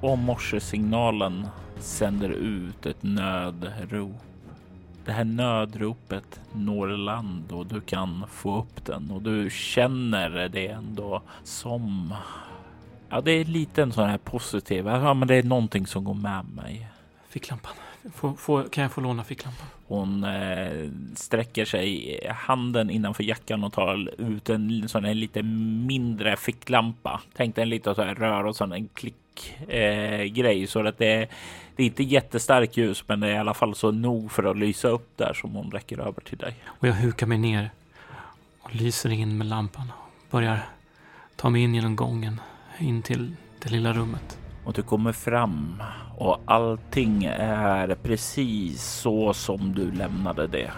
Och 0.00 0.18
morsesignalen 0.18 1.46
sänder 1.78 2.28
ut 2.28 2.86
ett 2.86 3.02
nödrop. 3.02 4.31
Det 5.04 5.12
här 5.12 5.24
nödropet 5.24 6.40
når 6.52 6.88
land 6.88 7.52
och 7.52 7.66
du 7.66 7.80
kan 7.80 8.24
få 8.30 8.58
upp 8.58 8.84
den 8.84 9.10
och 9.10 9.22
du 9.22 9.50
känner 9.50 10.48
det 10.48 10.66
ändå 10.66 11.22
som... 11.44 12.14
Ja, 13.08 13.20
det 13.20 13.32
är 13.32 13.44
lite 13.44 13.82
en 13.82 13.92
sån 13.92 14.08
här 14.08 14.18
positiv. 14.18 14.86
Ja, 14.86 15.14
men 15.14 15.28
det 15.28 15.34
är 15.34 15.42
någonting 15.42 15.86
som 15.86 16.04
går 16.04 16.14
med 16.14 16.44
mig. 16.54 16.88
Ficklampan. 17.28 17.72
Får, 18.14 18.34
får, 18.34 18.64
kan 18.64 18.82
jag 18.82 18.92
få 18.92 19.00
låna 19.00 19.24
ficklampan? 19.24 19.66
Hon 19.86 20.24
eh, 20.24 20.90
sträcker 21.14 21.64
sig 21.64 22.20
handen 22.34 22.90
innanför 22.90 23.24
jackan 23.24 23.64
och 23.64 23.72
tar 23.72 24.20
ut 24.20 24.50
en 24.50 24.88
sån 24.88 25.04
här 25.04 25.14
lite 25.14 25.42
mindre 25.42 26.36
ficklampa. 26.36 27.20
Tänk 27.36 27.54
dig 27.54 27.62
en 27.62 27.68
liten 27.68 27.94
så 27.94 28.02
här 28.02 28.14
rör 28.14 28.44
och 28.44 28.56
sån 28.56 28.72
en 28.72 28.88
klick 28.88 29.14
eh, 29.68 30.24
grej 30.24 30.66
så 30.66 30.86
att 30.86 30.98
det, 30.98 31.28
det 31.76 31.82
är 31.82 31.86
inte 31.86 32.02
jättestarkt 32.02 32.76
ljus, 32.76 33.04
men 33.06 33.20
det 33.20 33.28
är 33.28 33.34
i 33.34 33.38
alla 33.38 33.54
fall 33.54 33.74
så 33.74 33.90
nog 33.90 34.32
för 34.32 34.44
att 34.44 34.58
lysa 34.58 34.88
upp 34.88 35.08
där 35.16 35.32
som 35.32 35.54
hon 35.54 35.70
räcker 35.70 36.00
över 36.00 36.20
till 36.20 36.38
dig. 36.38 36.54
Och 36.66 36.88
jag 36.88 36.94
hukar 36.94 37.26
mig 37.26 37.38
ner 37.38 37.70
och 38.60 38.74
lyser 38.74 39.10
in 39.10 39.38
med 39.38 39.46
lampan. 39.46 39.92
Börjar 40.30 40.58
ta 41.36 41.50
mig 41.50 41.62
in 41.62 41.74
genom 41.74 41.96
gången 41.96 42.40
in 42.78 43.02
till 43.02 43.34
det 43.62 43.70
lilla 43.70 43.92
rummet. 43.92 44.38
Och 44.64 44.72
du 44.72 44.82
kommer 44.82 45.12
fram 45.12 45.82
och 46.18 46.40
allting 46.44 47.24
är 47.38 47.94
precis 47.94 48.82
så 48.82 49.34
som 49.34 49.74
du 49.74 49.90
lämnade 49.90 50.46
det. 50.46 50.70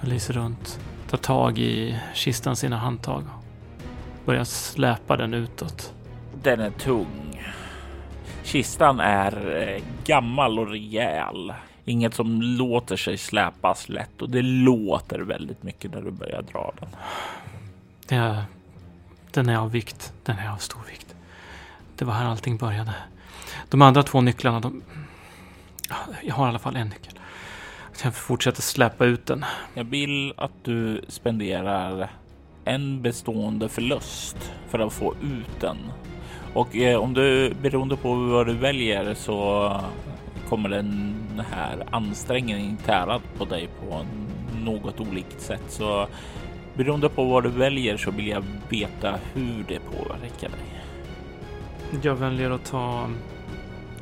Jag 0.00 0.08
lyser 0.08 0.34
runt, 0.34 0.80
tar 1.08 1.18
tag 1.18 1.58
i 1.58 1.98
kistan 2.14 2.56
sina 2.56 2.76
handtag. 2.76 3.24
Börjar 4.24 4.44
släpa 4.44 5.16
den 5.16 5.34
utåt. 5.34 5.95
Den 6.46 6.60
är 6.60 6.70
tung. 6.70 7.42
Kistan 8.44 9.00
är 9.00 9.62
eh, 9.62 9.82
gammal 10.04 10.58
och 10.58 10.68
rejäl. 10.68 11.52
Inget 11.84 12.14
som 12.14 12.42
låter 12.42 12.96
sig 12.96 13.18
släpas 13.18 13.88
lätt 13.88 14.22
och 14.22 14.30
det 14.30 14.42
låter 14.42 15.18
väldigt 15.18 15.62
mycket 15.62 15.94
när 15.94 16.02
du 16.02 16.10
börjar 16.10 16.42
dra 16.42 16.72
den. 16.80 16.88
Är, 18.18 18.44
den 19.30 19.48
är 19.48 19.56
av 19.56 19.70
vikt. 19.70 20.12
Den 20.24 20.38
är 20.38 20.50
av 20.50 20.56
stor 20.56 20.80
vikt. 20.90 21.14
Det 21.96 22.04
var 22.04 22.14
här 22.14 22.26
allting 22.26 22.56
började. 22.56 22.94
De 23.68 23.82
andra 23.82 24.02
två 24.02 24.20
nycklarna, 24.20 24.60
de... 24.60 24.82
Ja, 25.88 25.96
Jag 26.22 26.34
har 26.34 26.46
i 26.46 26.48
alla 26.48 26.58
fall 26.58 26.76
en 26.76 26.88
nyckel. 26.88 27.18
Jag 28.02 28.14
fortsätter 28.14 28.62
släpa 28.62 29.04
ut 29.04 29.26
den. 29.26 29.44
Jag 29.74 29.84
vill 29.84 30.32
att 30.36 30.64
du 30.64 31.04
spenderar 31.08 32.10
en 32.64 33.02
bestående 33.02 33.68
förlust 33.68 34.52
för 34.68 34.78
att 34.78 34.92
få 34.92 35.14
ut 35.22 35.60
den. 35.60 35.78
Och 36.56 36.76
eh, 36.76 37.00
om 37.00 37.14
du 37.14 37.54
beroende 37.62 37.96
på 37.96 38.14
vad 38.14 38.46
du 38.46 38.54
väljer 38.54 39.14
så 39.14 39.70
kommer 40.48 40.68
den 40.68 41.42
här 41.52 41.86
ansträngningen 41.90 42.76
tära 42.76 43.20
på 43.38 43.44
dig 43.44 43.68
på 43.80 44.06
något 44.64 45.00
olikt 45.00 45.40
sätt. 45.40 45.62
Så 45.68 46.06
beroende 46.74 47.08
på 47.08 47.24
vad 47.24 47.42
du 47.42 47.48
väljer 47.48 47.96
så 47.96 48.10
vill 48.10 48.28
jag 48.28 48.44
veta 48.68 49.18
hur 49.34 49.64
det 49.68 49.80
påverkar 49.80 50.48
dig. 50.48 50.82
Jag 52.02 52.14
väljer 52.14 52.50
att 52.50 52.64
ta 52.64 53.08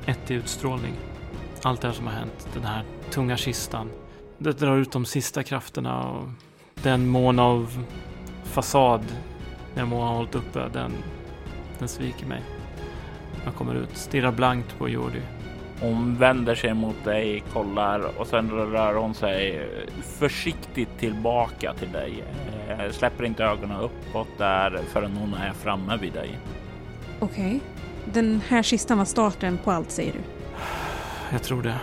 ett 0.07 0.31
i 0.31 0.35
utstrålning. 0.35 0.93
Allt 1.63 1.81
det 1.81 1.87
här 1.87 1.95
som 1.95 2.07
har 2.07 2.15
hänt. 2.15 2.49
Den 2.55 2.65
här 2.65 2.83
tunga 3.11 3.37
kistan. 3.37 3.91
Det 4.39 4.53
drar 4.53 4.77
ut 4.77 4.93
de 4.93 5.05
sista 5.05 5.43
krafterna 5.43 6.09
och 6.09 6.29
den 6.83 7.07
mån 7.07 7.39
av 7.39 7.85
fasad 8.45 9.05
jag 9.75 9.89
må 9.89 10.01
ha 10.01 10.15
hållit 10.15 10.35
uppe, 10.35 10.69
den, 10.73 10.93
den 11.85 11.89
sviker 11.89 12.27
mig. 12.27 12.43
Jag 13.45 13.55
kommer 13.55 13.75
ut, 13.75 13.97
stirrar 13.97 14.33
blankt 14.33 14.79
på 14.79 14.89
Jordi. 14.89 15.21
Hon 15.81 16.17
vänder 16.17 16.55
sig 16.55 16.75
mot 16.75 17.05
dig, 17.05 17.43
kollar 17.53 18.21
och 18.21 18.27
sen 18.27 18.51
rör 18.51 18.95
hon 18.95 19.15
sig 19.15 19.69
försiktigt 20.03 20.99
tillbaka 20.99 21.75
till 21.75 21.93
dig. 21.93 22.25
Eh, 22.69 22.91
Släpper 22.93 23.25
inte 23.25 23.45
ögonen 23.45 23.81
uppåt 23.81 24.29
där 24.39 24.81
förrän 24.93 25.17
hon 25.17 25.35
är 25.35 25.53
framme 25.53 25.97
vid 25.97 26.13
dig. 26.13 26.39
Okej. 27.21 27.61
Den 28.13 28.41
här 28.49 28.63
kistan 28.63 28.99
var 28.99 29.05
starten 29.05 29.59
på 29.65 29.71
allt 29.71 29.91
säger 29.91 30.13
du? 30.13 30.19
Jag 31.33 31.43
tror 31.43 31.63
det. 31.63 31.79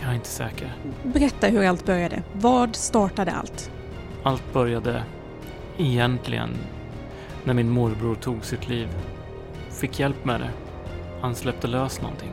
Jag 0.00 0.10
är 0.10 0.14
inte 0.14 0.28
säker. 0.28 0.72
Berätta 1.02 1.46
hur 1.46 1.66
allt 1.66 1.86
började. 1.86 2.22
Vad 2.32 2.76
startade 2.76 3.32
allt? 3.32 3.70
Allt 4.22 4.52
började 4.52 5.02
egentligen 5.78 6.50
när 7.44 7.54
min 7.54 7.70
morbror 7.70 8.14
tog 8.14 8.44
sitt 8.44 8.68
liv. 8.68 8.88
Fick 9.80 10.00
hjälp 10.00 10.24
med 10.24 10.40
det. 10.40 10.50
Han 11.20 11.34
släppte 11.34 11.66
lös 11.66 12.02
någonting. 12.02 12.32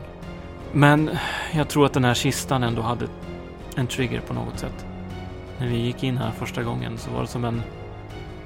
Men 0.72 1.10
jag 1.54 1.68
tror 1.68 1.86
att 1.86 1.92
den 1.92 2.04
här 2.04 2.14
kistan 2.14 2.62
ändå 2.62 2.82
hade 2.82 3.06
en 3.76 3.86
trigger 3.86 4.20
på 4.20 4.34
något 4.34 4.58
sätt. 4.58 4.86
När 5.58 5.68
vi 5.68 5.76
gick 5.76 6.02
in 6.02 6.18
här 6.18 6.30
första 6.30 6.62
gången 6.62 6.98
så 6.98 7.10
var 7.10 7.20
det 7.20 7.26
som 7.26 7.44
en 7.44 7.62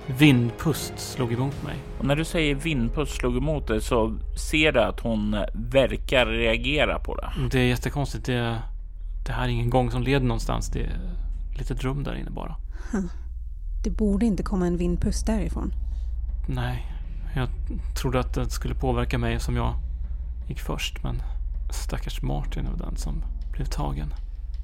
vindpust 0.07 0.99
slog 0.99 1.33
emot 1.33 1.65
mig. 1.65 1.77
Och 1.99 2.05
när 2.05 2.17
du 2.17 2.25
säger 2.25 2.55
vindpust 2.55 3.17
slog 3.17 3.37
emot 3.37 3.67
dig 3.67 3.81
så 3.81 4.19
ser 4.51 4.73
du 4.73 4.81
att 4.81 5.01
hon 5.01 5.37
verkar 5.55 6.27
reagera 6.27 6.99
på 6.99 7.17
det. 7.17 7.31
Det 7.51 7.61
är 7.61 7.67
jättekonstigt. 7.67 8.25
Det, 8.25 8.59
det 9.27 9.33
här 9.33 9.45
är 9.45 9.49
ingen 9.49 9.71
gång 9.71 9.91
som 9.91 10.03
leder 10.03 10.27
någonstans. 10.27 10.69
Det 10.69 10.81
är 10.81 11.01
lite 11.59 11.75
rum 11.75 12.05
där 12.05 12.15
inne 12.15 12.31
bara. 12.31 12.57
Det 13.85 13.91
borde 13.91 14.27
inte 14.27 14.43
komma 14.43 14.67
en 14.67 14.77
vindpust 14.77 15.27
därifrån. 15.27 15.73
Nej, 16.49 16.98
jag 17.35 17.49
trodde 17.97 18.21
att 18.21 18.35
det 18.35 18.51
skulle 18.51 18.75
påverka 18.75 19.19
mig 19.19 19.41
som 19.41 19.57
jag 19.57 19.75
gick 20.49 20.61
först. 20.61 21.03
Men 21.03 21.23
stackars 21.71 22.23
Martin 22.23 22.65
var 22.65 22.87
den 22.87 22.97
som 22.97 23.23
blev 23.53 23.65
tagen. 23.65 24.15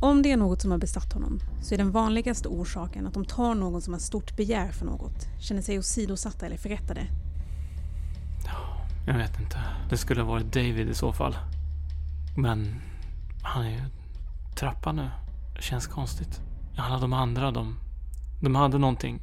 Om 0.01 0.23
det 0.23 0.33
är 0.33 0.37
något 0.37 0.61
som 0.61 0.71
har 0.71 0.79
besatt 0.79 1.13
honom 1.13 1.41
så 1.63 1.75
är 1.75 1.79
den 1.79 1.91
vanligaste 1.91 2.49
orsaken 2.49 3.07
att 3.07 3.15
de 3.15 3.25
tar 3.25 3.55
någon 3.55 3.83
som 3.83 3.93
har 3.93 4.01
stort 4.01 4.37
begär 4.37 4.73
för 4.73 4.87
något, 4.87 5.29
känner 5.41 5.63
sig 5.63 5.79
åsidosatta 5.79 6.47
eller 6.47 6.57
förrättade. 6.57 7.07
Jag 9.07 9.15
vet 9.15 9.41
inte. 9.41 9.59
Det 9.91 9.97
skulle 9.97 10.21
ha 10.21 10.29
varit 10.29 10.53
David 10.53 10.89
i 10.89 10.95
så 10.95 11.13
fall. 11.13 11.37
Men 12.37 12.81
han 13.43 13.65
är 13.65 13.71
ju 13.71 13.81
trappan 14.57 14.97
nu. 14.97 15.11
Det 15.57 15.63
känns 15.63 15.87
konstigt. 15.87 16.41
Alla 16.77 16.99
de 16.99 17.13
andra, 17.13 17.51
de, 17.51 17.77
de 18.41 18.55
hade 18.55 18.79
någonting 18.79 19.21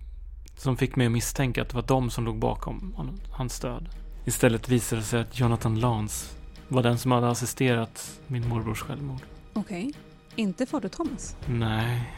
som 0.62 0.78
fick 0.78 0.95
mig 0.95 1.06
att 1.06 1.12
misstänka 1.12 1.62
att 1.62 1.69
det 1.69 1.76
var 1.76 1.84
de 1.88 2.10
som 2.10 2.26
låg 2.26 2.39
bakom 2.39 2.93
honom, 2.95 3.19
hans 3.32 3.60
död. 3.60 3.89
Istället 4.26 4.69
visade 4.69 5.02
det 5.02 5.06
sig 5.06 5.21
att 5.21 5.39
Jonathan 5.39 5.80
Lance 5.80 6.36
var 6.67 6.84
den 6.84 6.97
som 6.97 7.12
hade 7.12 7.30
assisterat 7.30 8.19
min 8.28 8.47
morbrors 8.50 8.82
självmord. 8.82 9.21
Okej. 9.54 9.93
Inte 10.36 10.65
fader 10.65 10.89
Thomas? 10.89 11.36
Nej, 11.45 12.13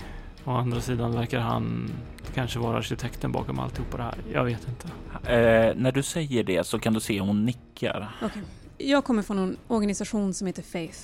å 0.46 0.52
andra 0.52 0.82
sidan 0.82 1.12
verkar 1.12 1.40
han 1.40 1.92
kanske 2.34 2.60
vara 2.60 2.78
arkitekten 2.78 3.32
bakom 3.32 3.60
alltihopa 3.60 3.98
det 3.98 4.04
här. 4.04 4.16
Jag 4.34 4.44
vet 4.44 4.68
inte. 4.68 4.88
Eh, 5.32 5.76
när 5.76 5.92
du 5.92 6.04
säger 6.04 6.44
det 6.44 6.68
så 6.68 6.80
kan 6.80 6.94
du 6.94 7.00
se 7.00 7.20
hon 7.20 7.46
nickar. 7.46 8.16
Okej. 8.22 8.42
Jag 8.78 9.04
kommer 9.04 9.24
från 9.24 9.40
en 9.40 9.58
organisation 9.68 10.34
som 10.34 10.48
heter 10.48 10.64
Faith. 10.64 11.00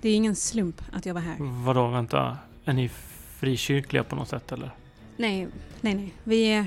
Det 0.00 0.08
är 0.08 0.14
ingen 0.14 0.36
slump 0.36 0.82
att 0.92 1.06
jag 1.06 1.14
var 1.14 1.20
här. 1.20 1.36
Vadå, 1.38 1.86
vänta? 1.88 2.38
Är 2.64 2.72
ni 2.72 2.90
frikyrkliga 3.38 4.04
på 4.04 4.16
något 4.16 4.28
sätt 4.28 4.52
eller? 4.52 4.70
Nej, 5.16 5.48
nej, 5.80 5.94
nej. 5.94 6.14
Vi 6.24 6.52
är, 6.52 6.66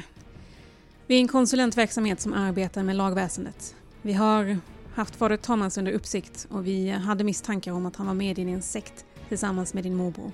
vi 1.08 1.16
är 1.16 1.20
en 1.20 1.28
konsulentverksamhet 1.28 2.20
som 2.22 2.34
arbetar 2.34 2.84
med 2.84 2.96
lagväsendet. 2.96 3.76
Vi 4.02 4.14
har 4.14 4.58
haft 4.96 5.16
fader 5.16 5.38
Thomas 5.38 5.78
under 5.78 5.92
uppsikt 5.92 6.48
och 6.50 6.68
vi 6.68 6.90
hade 6.90 7.24
misstankar 7.24 7.72
om 7.72 7.86
att 7.86 7.96
han 7.96 8.08
var 8.08 8.14
med 8.14 8.40
i 8.40 8.42
en 8.42 8.62
sekt 8.62 9.06
tillsammans 9.30 9.74
med 9.74 9.84
din 9.84 9.96
morbror. 9.96 10.32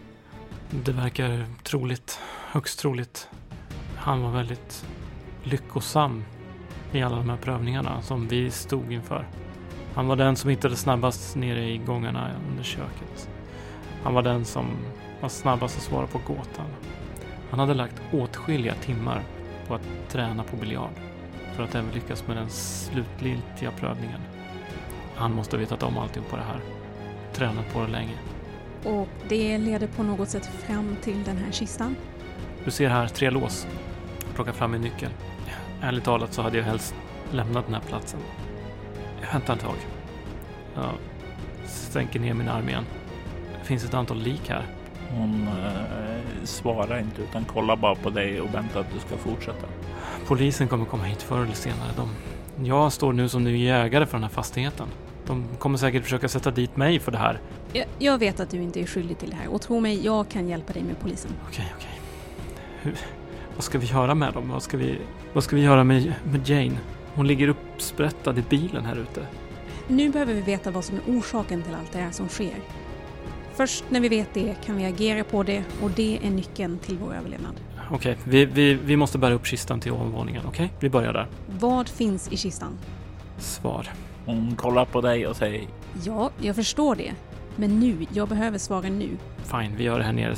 Det 0.71 0.91
verkar 0.91 1.45
troligt. 1.63 2.19
Högst 2.51 2.79
troligt. 2.79 3.29
Han 3.95 4.21
var 4.21 4.32
väldigt 4.32 4.86
lyckosam 5.43 6.23
i 6.91 7.01
alla 7.01 7.15
de 7.15 7.29
här 7.29 7.38
prövningarna 7.38 8.01
som 8.01 8.27
vi 8.27 8.51
stod 8.51 8.91
inför. 8.91 9.27
Han 9.93 10.08
var 10.08 10.15
den 10.15 10.36
som 10.36 10.49
hittade 10.49 10.75
snabbast 10.75 11.36
nere 11.36 11.69
i 11.69 11.77
gångarna 11.77 12.32
under 12.49 12.63
köket. 12.63 13.29
Han 14.03 14.13
var 14.13 14.21
den 14.21 14.45
som 14.45 14.65
var 15.21 15.29
snabbast 15.29 15.77
att 15.77 15.84
svara 15.84 16.08
på 16.08 16.17
gåtan. 16.27 16.65
Han 17.49 17.60
hade 17.60 17.73
lagt 17.73 18.01
åtskilliga 18.13 18.73
timmar 18.73 19.23
på 19.69 19.75
att 19.75 20.10
träna 20.10 20.43
på 20.43 20.55
biljard 20.55 20.93
för 21.55 21.63
att 21.63 21.75
även 21.75 21.91
lyckas 21.91 22.27
med 22.27 22.38
den 22.38 22.49
slutgiltiga 22.49 23.71
prövningen. 23.71 24.19
Han 25.15 25.34
måste 25.34 25.55
ha 25.55 25.60
vetat 25.60 25.84
om 25.84 25.97
alltihopa 25.97 26.36
det 26.36 26.43
här. 26.43 26.60
Tränat 27.34 27.73
på 27.73 27.82
det 27.82 27.88
länge. 27.88 28.13
Och 28.84 29.08
det 29.27 29.58
leder 29.58 29.88
på 29.88 30.03
något 30.03 30.29
sätt 30.29 30.45
fram 30.45 30.95
till 31.01 31.23
den 31.23 31.38
här 31.38 31.51
kistan. 31.51 31.95
Du 32.65 32.71
ser 32.71 32.89
här 32.89 33.08
tre 33.08 33.29
lås. 33.29 33.67
Jag 34.25 34.36
plockar 34.36 34.51
fram 34.51 34.71
min 34.71 34.82
nyckel. 34.82 35.12
Ärligt 35.82 36.03
talat 36.03 36.34
så 36.34 36.41
hade 36.41 36.58
jag 36.58 36.65
helst 36.65 36.95
lämnat 37.32 37.65
den 37.65 37.73
här 37.73 37.82
platsen. 37.82 38.19
Vänta 39.34 39.53
ett 39.53 39.60
tag. 39.60 39.75
Jag 40.75 40.93
sänker 41.65 42.19
ner 42.19 42.34
min 42.34 42.49
arm 42.49 42.69
igen. 42.69 42.86
Det 43.60 43.65
finns 43.65 43.86
ett 43.86 43.93
antal 43.93 44.17
lik 44.17 44.49
här. 44.49 44.65
Hon 45.17 45.47
eh, 45.47 46.43
svarar 46.43 46.99
inte 46.99 47.21
utan 47.21 47.45
kollar 47.45 47.75
bara 47.75 47.95
på 47.95 48.09
dig 48.09 48.41
och 48.41 48.53
väntar 48.53 48.79
att 48.79 48.93
du 48.93 48.99
ska 48.99 49.17
fortsätta. 49.17 49.67
Polisen 50.27 50.67
kommer 50.67 50.85
komma 50.85 51.03
hit 51.03 51.21
förr 51.21 51.43
eller 51.43 51.53
senare. 51.53 51.89
De... 51.95 52.09
Jag 52.65 52.93
står 52.93 53.13
nu 53.13 53.29
som 53.29 53.43
ny 53.43 53.65
jägare 53.65 54.05
för 54.05 54.13
den 54.13 54.23
här 54.23 54.29
fastigheten. 54.29 54.87
De 55.27 55.45
kommer 55.59 55.77
säkert 55.77 56.03
försöka 56.03 56.29
sätta 56.29 56.51
dit 56.51 56.77
mig 56.77 56.99
för 56.99 57.11
det 57.11 57.17
här. 57.17 57.39
Jag, 57.73 57.85
jag 57.99 58.17
vet 58.17 58.39
att 58.39 58.49
du 58.49 58.57
inte 58.57 58.81
är 58.81 58.85
skyldig 58.85 59.17
till 59.17 59.29
det 59.29 59.35
här 59.35 59.47
och 59.47 59.61
tro 59.61 59.79
mig, 59.79 60.05
jag 60.05 60.29
kan 60.29 60.47
hjälpa 60.47 60.73
dig 60.73 60.83
med 60.83 60.99
polisen. 60.99 61.31
Okej, 61.47 61.73
okej. 61.77 61.99
Hur... 62.81 62.95
Vad 63.55 63.63
ska 63.63 63.77
vi 63.77 63.87
göra 63.87 64.15
med 64.15 64.33
dem? 64.33 64.49
Vad 64.49 64.63
ska 64.63 64.77
vi, 64.77 64.97
vad 65.33 65.43
ska 65.43 65.55
vi 65.55 65.61
göra 65.61 65.83
med, 65.83 66.13
med 66.23 66.49
Jane? 66.49 66.77
Hon 67.15 67.27
ligger 67.27 67.47
uppsprättad 67.47 68.39
i 68.39 68.43
bilen 68.49 68.85
här 68.85 68.95
ute. 68.95 69.25
Nu 69.87 70.09
behöver 70.09 70.33
vi 70.33 70.41
veta 70.41 70.71
vad 70.71 70.85
som 70.85 70.95
är 70.95 71.19
orsaken 71.19 71.63
till 71.63 71.73
allt 71.75 71.91
det 71.91 71.99
här 71.99 72.11
som 72.11 72.29
sker. 72.29 72.55
Först 73.59 73.83
när 73.89 73.99
vi 73.99 74.09
vet 74.09 74.33
det 74.33 74.55
kan 74.65 74.77
vi 74.77 74.85
agera 74.85 75.23
på 75.23 75.43
det 75.43 75.63
och 75.81 75.91
det 75.91 76.19
är 76.23 76.29
nyckeln 76.29 76.79
till 76.79 76.97
vår 76.97 77.15
överlevnad. 77.15 77.53
Okej, 77.91 78.17
vi, 78.23 78.45
vi, 78.45 78.73
vi 78.73 78.97
måste 78.97 79.17
bära 79.17 79.33
upp 79.33 79.45
kistan 79.45 79.79
till 79.79 79.91
ovanvåningen, 79.91 80.45
okej? 80.47 80.73
Vi 80.79 80.89
börjar 80.89 81.13
där. 81.13 81.27
Vad 81.59 81.89
finns 81.89 82.31
i 82.31 82.37
kistan? 82.37 82.77
Svar. 83.37 83.87
Hon 84.25 84.55
kollar 84.55 84.85
på 84.85 85.01
dig 85.01 85.27
och 85.27 85.35
säger 85.35 85.67
Ja, 86.03 86.31
jag 86.41 86.55
förstår 86.55 86.95
det. 86.95 87.11
Men 87.55 87.79
nu, 87.79 88.05
jag 88.13 88.27
behöver 88.27 88.57
svaren 88.57 88.99
nu. 88.99 89.09
Fine, 89.43 89.75
vi 89.77 89.83
gör 89.83 89.97
det 89.97 90.05
här 90.05 90.13
nere. 90.13 90.35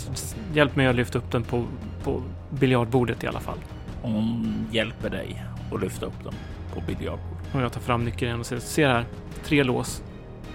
Hjälp 0.54 0.76
mig 0.76 0.88
att 0.88 0.96
lyfta 0.96 1.18
upp 1.20 1.32
den 1.32 1.44
på, 1.44 1.66
på 2.04 2.24
biljardbordet 2.50 3.24
i 3.24 3.28
alla 3.28 3.40
fall. 3.40 3.58
hon 4.02 4.66
hjälper 4.72 5.10
dig 5.10 5.44
att 5.74 5.82
lyfta 5.82 6.06
upp 6.06 6.24
dem 6.24 6.34
på 6.74 6.82
biljardbordet. 6.88 7.56
Och 7.56 7.62
jag 7.62 7.74
tar 7.74 7.82
fram 7.82 8.06
nyckeln 8.06 8.28
igen 8.28 8.40
och 8.40 8.46
säger, 8.46 8.62
se 8.62 8.88
här, 8.88 9.06
tre 9.44 9.64
lås. 9.64 10.04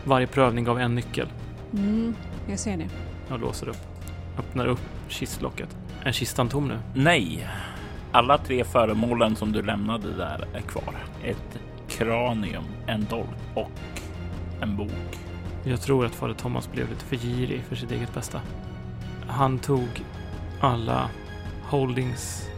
Varje 0.04 0.26
prövning 0.26 0.64
gav 0.64 0.80
en 0.80 0.94
nyckel. 0.94 1.28
Mm, 1.72 2.14
jag 2.48 2.58
ser 2.58 2.76
det. 2.76 2.88
Jag 3.28 3.40
låser 3.40 3.68
upp. 3.68 3.76
Öppnar 4.38 4.66
upp 4.66 4.80
kistlocket. 5.08 5.76
Är 6.02 6.12
kistan 6.12 6.48
tom 6.48 6.68
nu? 6.68 6.78
Nej, 6.94 7.48
alla 8.12 8.38
tre 8.38 8.64
föremålen 8.64 9.36
som 9.36 9.52
du 9.52 9.62
lämnade 9.62 10.12
där 10.12 10.48
är 10.54 10.60
kvar. 10.60 10.96
Ett 11.24 11.58
kranium, 11.88 12.64
en 12.86 13.04
dolk 13.04 13.28
och 13.54 14.00
en 14.60 14.76
bok. 14.76 15.18
Jag 15.64 15.80
tror 15.80 16.06
att 16.06 16.14
fader 16.14 16.34
Thomas 16.34 16.72
blev 16.72 16.90
lite 16.90 17.04
för 17.04 17.16
girig 17.16 17.62
för 17.62 17.76
sitt 17.76 17.90
eget 17.90 18.14
bästa. 18.14 18.40
Han 19.26 19.58
tog 19.58 20.04
alla 20.60 21.10
holdings 21.62 22.48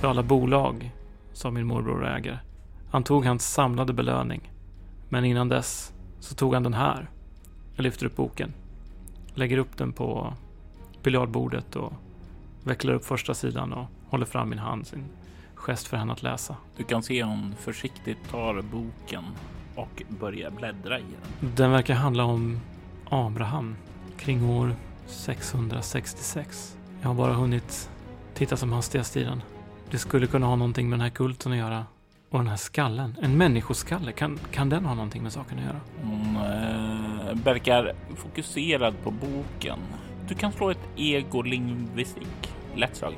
för 0.00 0.08
alla 0.08 0.22
bolag 0.22 0.90
som 1.32 1.54
min 1.54 1.66
morbror 1.66 2.06
äger. 2.06 2.42
Han 2.90 3.04
tog 3.04 3.24
hans 3.24 3.52
samlade 3.52 3.92
belöning. 3.92 4.52
Men 5.08 5.24
innan 5.24 5.48
dess 5.48 5.92
så 6.20 6.34
tog 6.34 6.54
han 6.54 6.62
den 6.62 6.74
här. 6.74 7.10
Jag 7.74 7.82
lyfter 7.82 8.06
upp 8.06 8.16
boken. 8.16 8.52
Lägger 9.38 9.58
upp 9.58 9.76
den 9.76 9.92
på 9.92 10.34
biljardbordet 11.02 11.76
och 11.76 11.92
vecklar 12.64 12.94
upp 12.94 13.04
första 13.04 13.34
sidan 13.34 13.72
och 13.72 13.86
håller 14.08 14.26
fram 14.26 14.48
min 14.50 14.58
hand. 14.58 14.86
Sin 14.86 15.04
gest 15.54 15.86
för 15.86 15.96
henne 15.96 16.12
att 16.12 16.22
läsa. 16.22 16.56
Du 16.76 16.84
kan 16.84 17.02
se 17.02 17.22
hon 17.22 17.54
försiktigt 17.58 18.18
tar 18.30 18.62
boken 18.62 19.24
och 19.74 20.02
börjar 20.08 20.50
bläddra 20.50 20.98
i 20.98 21.02
den. 21.02 21.54
Den 21.54 21.70
verkar 21.70 21.94
handla 21.94 22.24
om 22.24 22.60
Abraham 23.04 23.76
kring 24.16 24.50
år 24.50 24.74
666. 25.06 26.76
Jag 27.00 27.08
har 27.08 27.14
bara 27.14 27.32
hunnit 27.32 27.90
titta 28.34 28.56
som 28.56 28.72
hastigast 28.72 29.16
i 29.16 29.24
den. 29.24 29.42
Det 29.90 29.98
skulle 29.98 30.26
kunna 30.26 30.46
ha 30.46 30.56
någonting 30.56 30.88
med 30.88 30.98
den 30.98 31.04
här 31.04 31.10
kulten 31.10 31.52
att 31.52 31.58
göra. 31.58 31.86
Och 32.30 32.38
den 32.38 32.48
här 32.48 32.56
skallen, 32.56 33.16
en 33.22 33.36
människoskalle, 33.36 34.12
kan, 34.12 34.38
kan 34.50 34.68
den 34.68 34.84
ha 34.84 34.94
någonting 34.94 35.22
med 35.22 35.32
saken 35.32 35.58
att 35.58 35.64
göra? 35.64 35.80
Hon 36.02 36.36
eh, 36.36 37.44
verkar 37.44 37.92
fokuserad 38.16 38.94
på 39.02 39.10
boken. 39.10 39.78
Du 40.28 40.34
kan 40.34 40.52
slå 40.52 40.70
ett 40.70 40.88
egolingvistik. 40.96 42.52
Lätt 42.74 42.96
slag. 42.96 43.14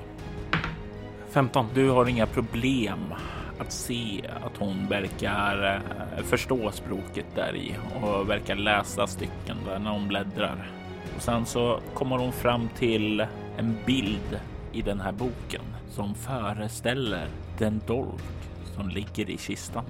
15. 1.30 1.66
Du 1.74 1.90
har 1.90 2.08
inga 2.08 2.26
problem 2.26 3.14
att 3.58 3.72
se 3.72 4.30
att 4.44 4.56
hon 4.56 4.86
verkar 4.88 5.82
eh, 6.16 6.24
förstå 6.24 6.70
språket 6.70 7.26
där 7.34 7.56
i 7.56 7.74
och 8.02 8.28
verkar 8.28 8.56
läsa 8.56 9.06
stycken 9.06 9.56
där 9.66 9.78
när 9.78 9.90
hon 9.90 10.08
bläddrar. 10.08 10.70
Och 11.16 11.22
sen 11.22 11.46
så 11.46 11.80
kommer 11.94 12.18
hon 12.18 12.32
fram 12.32 12.68
till 12.78 13.26
en 13.58 13.76
bild 13.86 14.40
i 14.72 14.82
den 14.82 15.00
här 15.00 15.12
boken 15.12 15.64
som 15.88 16.14
föreställer 16.14 17.26
den 17.58 17.80
dolk 17.86 18.49
som 18.80 18.88
ligger 18.88 19.30
i 19.30 19.36
kistan. 19.38 19.84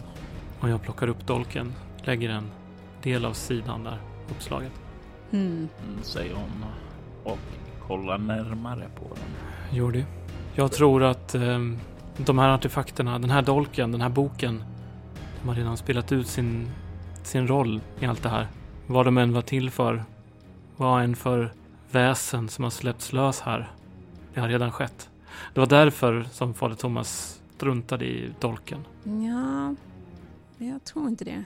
Och 0.61 0.69
jag 0.69 0.83
plockar 0.83 1.09
upp 1.09 1.27
dolken, 1.27 1.73
lägger 2.03 2.31
en 2.31 2.51
del 3.03 3.25
av 3.25 3.33
sidan 3.33 3.85
där, 3.85 3.99
uppslaget. 4.31 4.73
Hmm. 5.31 5.69
Mm, 5.87 6.03
säger 6.03 6.35
hon. 6.35 6.65
och 7.25 7.39
kollar 7.87 8.19
närmare 8.19 8.89
på 8.97 9.15
den. 9.15 9.79
Jordi, 9.79 10.05
jag 10.55 10.73
tror 10.73 11.03
att 11.03 11.35
eh, 11.35 11.59
de 12.17 12.39
här 12.39 12.49
artefakterna, 12.49 13.19
den 13.19 13.31
här 13.31 13.43
dolken, 13.43 13.93
den 13.93 14.01
här 14.01 14.09
boken, 14.09 14.65
de 15.41 15.49
har 15.49 15.55
redan 15.55 15.77
spelat 15.77 16.13
ut 16.13 16.27
sin, 16.27 16.71
sin 17.23 17.49
roll 17.49 17.81
i 18.01 18.07
allt 18.07 18.23
det 18.23 18.29
här. 18.29 18.47
Vad 18.87 19.07
de 19.07 19.19
än 19.19 19.33
var 19.33 19.43
till 19.43 19.71
för, 19.71 20.05
vad 20.77 21.03
än 21.03 21.17
för 21.17 21.53
väsen 21.91 22.49
som 22.49 22.65
har 22.65 22.71
släppts 22.71 23.13
lös 23.13 23.41
här. 23.41 23.71
Det 24.35 24.41
har 24.41 24.49
redan 24.49 24.73
skett. 24.73 25.11
Det 25.55 25.61
var 25.61 25.67
därför 25.67 26.27
som 26.33 26.55
fader 26.55 26.75
Thomas 26.77 27.40
struntade 27.61 28.05
i 28.05 28.33
dolken. 28.41 28.85
Ja, 29.05 29.75
jag 30.67 30.85
tror 30.85 31.09
inte 31.09 31.25
det. 31.25 31.45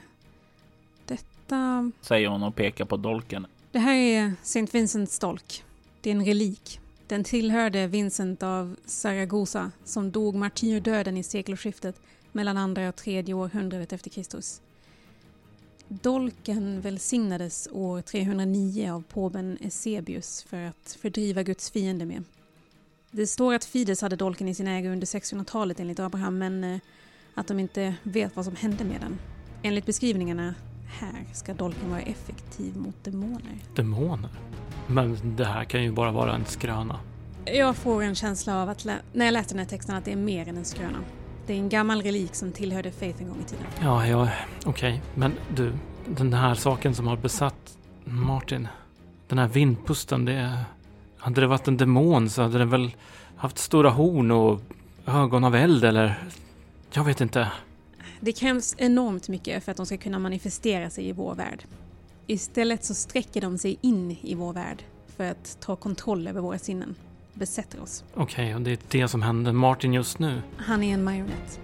Detta... 1.05 1.91
Säger 2.01 2.27
hon 2.27 2.43
och 2.43 2.55
pekar 2.55 2.85
på 2.85 2.97
dolken. 2.97 3.47
Det 3.71 3.79
här 3.79 3.95
är 3.95 4.33
St. 4.41 4.67
Vincents 4.71 5.19
dolk. 5.19 5.63
Det 6.01 6.09
är 6.09 6.15
en 6.15 6.25
relik. 6.25 6.79
Den 7.07 7.23
tillhörde 7.23 7.87
Vincent 7.87 8.43
av 8.43 8.75
Saragossa 8.85 9.71
som 9.83 10.11
dog 10.11 10.35
martyrdöden 10.35 11.17
i 11.17 11.23
sekelskiftet 11.23 12.01
mellan 12.31 12.57
andra 12.57 12.89
och 12.89 12.95
tredje 12.95 13.33
århundradet 13.33 13.93
efter 13.93 14.09
Kristus. 14.09 14.61
Dolken 15.87 16.81
välsignades 16.81 17.67
år 17.71 18.01
309 18.01 18.91
av 18.91 19.03
påven 19.03 19.57
Eusebius 19.61 20.43
för 20.43 20.61
att 20.65 20.97
fördriva 21.01 21.43
Guds 21.43 21.71
fiende 21.71 22.05
med. 22.05 22.23
Det 23.15 23.27
står 23.27 23.53
att 23.53 23.65
Fides 23.65 24.01
hade 24.01 24.15
dolken 24.15 24.47
i 24.47 24.53
sin 24.53 24.67
ägo 24.67 24.89
under 24.89 25.07
600-talet 25.07 25.79
enligt 25.79 25.99
Abraham 25.99 26.37
men 26.37 26.63
eh, 26.63 26.79
att 27.33 27.47
de 27.47 27.59
inte 27.59 27.95
vet 28.03 28.35
vad 28.35 28.45
som 28.45 28.55
hände 28.55 28.83
med 28.83 29.01
den. 29.01 29.19
Enligt 29.63 29.85
beskrivningarna 29.85 30.55
här 30.87 31.25
ska 31.33 31.53
dolken 31.53 31.89
vara 31.89 32.01
effektiv 32.01 32.77
mot 32.77 33.03
demoner. 33.03 33.57
Demoner? 33.75 34.29
Men 34.87 35.35
det 35.35 35.45
här 35.45 35.63
kan 35.63 35.83
ju 35.83 35.91
bara 35.91 36.11
vara 36.11 36.35
en 36.35 36.45
skröna. 36.45 36.99
Jag 37.45 37.75
får 37.75 38.03
en 38.03 38.15
känsla 38.15 38.61
av 38.61 38.69
att 38.69 38.85
när 39.13 39.25
jag 39.25 39.33
läser 39.33 39.49
den 39.49 39.59
här 39.59 39.65
texten 39.65 39.95
att 39.95 40.05
det 40.05 40.11
är 40.11 40.15
mer 40.15 40.49
än 40.49 40.57
en 40.57 40.65
skröna. 40.65 40.99
Det 41.47 41.53
är 41.53 41.57
en 41.57 41.69
gammal 41.69 42.01
relik 42.01 42.35
som 42.35 42.51
tillhörde 42.51 42.91
Faith 42.91 43.21
en 43.21 43.27
gång 43.27 43.37
i 43.45 43.49
tiden. 43.49 43.65
Ja, 43.81 44.07
ja, 44.07 44.29
okej. 44.65 44.93
Okay. 44.93 44.99
Men 45.15 45.33
du, 45.55 45.73
den 46.07 46.33
här 46.33 46.55
saken 46.55 46.95
som 46.95 47.07
har 47.07 47.17
besatt 47.17 47.77
Martin. 48.03 48.67
Den 49.27 49.37
här 49.37 49.47
vindpusten, 49.47 50.25
det... 50.25 50.65
Hade 51.25 51.41
det 51.41 51.47
varit 51.47 51.67
en 51.67 51.77
demon 51.77 52.29
så 52.29 52.41
hade 52.41 52.57
den 52.57 52.69
väl 52.69 52.95
haft 53.35 53.57
stora 53.57 53.89
horn 53.89 54.31
och 54.31 54.61
ögon 55.05 55.43
av 55.43 55.55
eld 55.55 55.83
eller... 55.83 56.23
Jag 56.91 57.03
vet 57.03 57.21
inte. 57.21 57.51
Det 58.19 58.31
krävs 58.31 58.75
enormt 58.77 59.29
mycket 59.29 59.63
för 59.63 59.71
att 59.71 59.77
de 59.77 59.85
ska 59.85 59.97
kunna 59.97 60.19
manifestera 60.19 60.89
sig 60.89 61.07
i 61.07 61.11
vår 61.11 61.35
värld. 61.35 61.63
Istället 62.27 62.83
så 62.83 62.93
sträcker 62.93 63.41
de 63.41 63.57
sig 63.57 63.77
in 63.81 64.17
i 64.21 64.35
vår 64.35 64.53
värld 64.53 64.83
för 65.17 65.31
att 65.31 65.57
ta 65.61 65.75
kontroll 65.75 66.27
över 66.27 66.41
våra 66.41 66.59
sinnen. 66.59 66.95
Besätter 67.33 67.81
oss. 67.81 68.03
Okej, 68.13 68.45
okay, 68.45 68.55
och 68.55 68.61
det 68.61 68.71
är 68.71 68.77
det 68.89 69.07
som 69.07 69.21
händer 69.21 69.51
Martin 69.51 69.93
just 69.93 70.19
nu? 70.19 70.41
Han 70.57 70.83
är 70.83 70.93
en 70.93 71.03
marionett. 71.03 71.59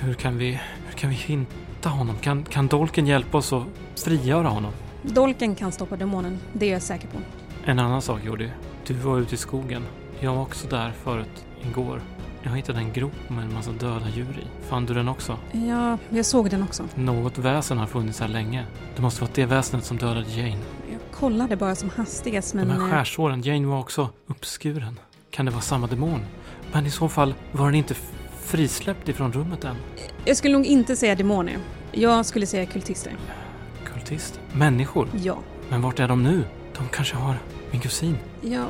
Hur 0.00 0.14
kan 0.14 0.38
vi, 0.38 0.60
hur 0.86 0.92
kan 0.98 1.10
vi 1.10 1.16
hitta 1.16 1.88
honom? 1.88 2.18
Kan, 2.18 2.44
kan 2.44 2.66
Dolken 2.66 3.06
hjälpa 3.06 3.38
oss 3.38 3.52
att 3.52 3.64
frigöra 3.96 4.48
honom? 4.48 4.72
Dolken 5.02 5.54
kan 5.54 5.72
stoppa 5.72 5.96
demonen, 5.96 6.38
det 6.52 6.66
är 6.66 6.72
jag 6.72 6.82
säker 6.82 7.08
på. 7.08 7.18
En 7.64 7.78
annan 7.78 8.02
sak 8.02 8.20
Jordi. 8.24 8.50
Du 8.86 8.94
var 8.94 9.18
ute 9.18 9.34
i 9.34 9.38
skogen. 9.38 9.82
Jag 10.20 10.34
var 10.34 10.42
också 10.42 10.68
där 10.68 10.92
förut, 11.04 11.44
igår. 11.62 12.00
Jag 12.42 12.50
hittade 12.50 12.78
en 12.78 12.92
grop 12.92 13.12
med 13.28 13.44
en 13.44 13.54
massa 13.54 13.70
döda 13.70 14.08
djur 14.14 14.38
i. 14.42 14.66
Fann 14.68 14.86
du 14.86 14.94
den 14.94 15.08
också? 15.08 15.38
Ja, 15.52 15.98
jag 16.10 16.26
såg 16.26 16.50
den 16.50 16.62
också. 16.62 16.88
Något 16.94 17.38
väsen 17.38 17.78
har 17.78 17.86
funnits 17.86 18.20
här 18.20 18.28
länge. 18.28 18.66
Det 18.96 19.02
måste 19.02 19.20
vara 19.20 19.30
det 19.34 19.46
väsenet 19.46 19.84
som 19.84 19.96
dödade 19.96 20.30
Jane. 20.30 20.58
Jag 20.92 21.00
kollade 21.12 21.56
bara 21.56 21.74
som 21.74 21.90
hastigast 21.90 22.54
men... 22.54 22.68
De 22.68 22.74
här 22.74 22.90
skärsåren, 22.90 23.42
Jane 23.42 23.66
var 23.66 23.78
också 23.80 24.08
uppskuren. 24.26 24.98
Kan 25.30 25.46
det 25.46 25.52
vara 25.52 25.62
samma 25.62 25.86
demon? 25.86 26.20
Men 26.72 26.86
i 26.86 26.90
så 26.90 27.08
fall 27.08 27.34
var 27.52 27.66
den 27.66 27.74
inte 27.74 27.94
frisläppt 28.40 29.08
ifrån 29.08 29.32
rummet 29.32 29.64
än. 29.64 29.76
Jag 30.24 30.36
skulle 30.36 30.54
nog 30.54 30.66
inte 30.66 30.96
säga 30.96 31.14
demoner. 31.14 31.56
Jag 31.92 32.26
skulle 32.26 32.46
säga 32.46 32.66
kultister. 32.66 33.12
Kultist? 33.84 34.40
Människor? 34.52 35.08
Ja. 35.22 35.38
Men 35.68 35.82
vart 35.82 36.00
är 36.00 36.08
de 36.08 36.22
nu? 36.22 36.44
De 36.78 36.88
kanske 36.88 37.16
har 37.16 37.38
min 37.70 37.80
kusin? 37.80 38.18
Ja, 38.50 38.68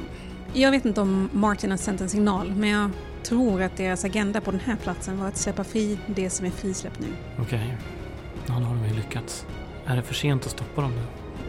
jag 0.53 0.71
vet 0.71 0.85
inte 0.85 1.01
om 1.01 1.29
Martin 1.33 1.71
har 1.71 1.79
sänt 1.79 2.01
en 2.01 2.09
signal, 2.09 2.53
men 2.57 2.71
jag 2.71 2.91
tror 3.23 3.63
att 3.63 3.77
deras 3.77 4.05
agenda 4.05 4.41
på 4.41 4.51
den 4.51 4.61
här 4.61 4.77
platsen 4.77 5.19
var 5.19 5.29
att 5.29 5.37
släppa 5.37 5.65
fri 5.65 5.99
det 6.07 6.31
som 6.31 6.47
är 6.47 6.51
frisläppt 6.51 7.01
nu. 7.01 7.07
Okej. 7.33 7.45
Okay. 7.45 7.69
Ja, 8.47 8.55
då 8.55 8.65
har 8.65 8.75
de 8.75 8.89
ju 8.89 8.95
lyckats. 8.95 9.47
Är 9.87 9.97
det 9.97 10.03
för 10.03 10.15
sent 10.15 10.45
att 10.45 10.51
stoppa 10.51 10.83
dem 10.83 10.95
nu? 10.95 11.03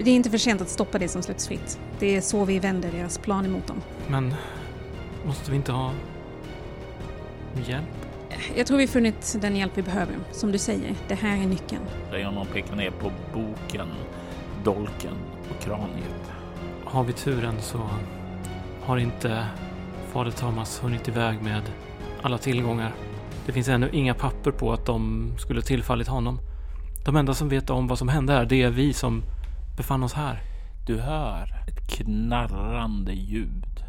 Det 0.03 0.11
är 0.11 0.15
inte 0.15 0.29
för 0.29 0.37
sent 0.37 0.61
att 0.61 0.69
stoppa 0.69 0.99
det 0.99 1.07
som 1.07 1.23
släpps 1.23 1.47
fritt. 1.47 1.79
Det 1.99 2.15
är 2.15 2.21
så 2.21 2.45
vi 2.45 2.59
vänder 2.59 2.91
deras 2.91 3.17
plan 3.17 3.45
emot 3.45 3.67
dem. 3.67 3.81
Men 4.07 4.33
måste 5.25 5.51
vi 5.51 5.57
inte 5.57 5.71
ha 5.71 5.91
hjälp? 7.67 7.85
Jag 8.55 8.67
tror 8.67 8.77
vi 8.77 8.87
funnit 8.87 9.35
den 9.41 9.55
hjälp 9.55 9.71
vi 9.75 9.81
behöver. 9.81 10.15
Som 10.31 10.51
du 10.51 10.57
säger, 10.57 10.95
det 11.07 11.15
här 11.15 11.37
är 11.37 11.47
nyckeln. 11.47 11.81
Leon 12.11 12.47
pekar 12.53 12.75
ner 12.75 12.91
på 12.91 13.11
boken, 13.33 13.87
dolken 14.63 15.13
och 15.49 15.63
kraniet. 15.63 16.34
Har 16.95 17.03
vi 17.03 17.13
turen 17.13 17.55
så 17.61 17.89
har 18.85 18.97
inte 18.97 19.45
fader 20.13 20.31
Thomas 20.31 20.83
hunnit 20.83 21.07
iväg 21.07 21.41
med 21.41 21.61
alla 22.21 22.37
tillgångar. 22.37 22.91
Det 23.45 23.51
finns 23.51 23.67
ännu 23.67 23.89
inga 23.93 24.13
papper 24.13 24.51
på 24.51 24.73
att 24.73 24.85
de 24.85 25.31
skulle 25.37 25.61
tillfallit 25.61 26.07
honom. 26.07 26.39
De 27.05 27.15
enda 27.15 27.33
som 27.33 27.49
vet 27.49 27.69
om 27.69 27.87
vad 27.87 27.97
som 27.97 28.07
hände 28.07 28.33
här, 28.33 28.45
det 28.45 28.61
är 28.61 28.69
vi 28.69 28.93
som 28.93 29.23
befann 29.77 30.03
oss 30.03 30.13
här. 30.13 30.41
Du 30.87 30.99
hör 30.99 31.63
ett 31.67 31.87
knarrande 31.87 33.13
ljud 33.13 33.83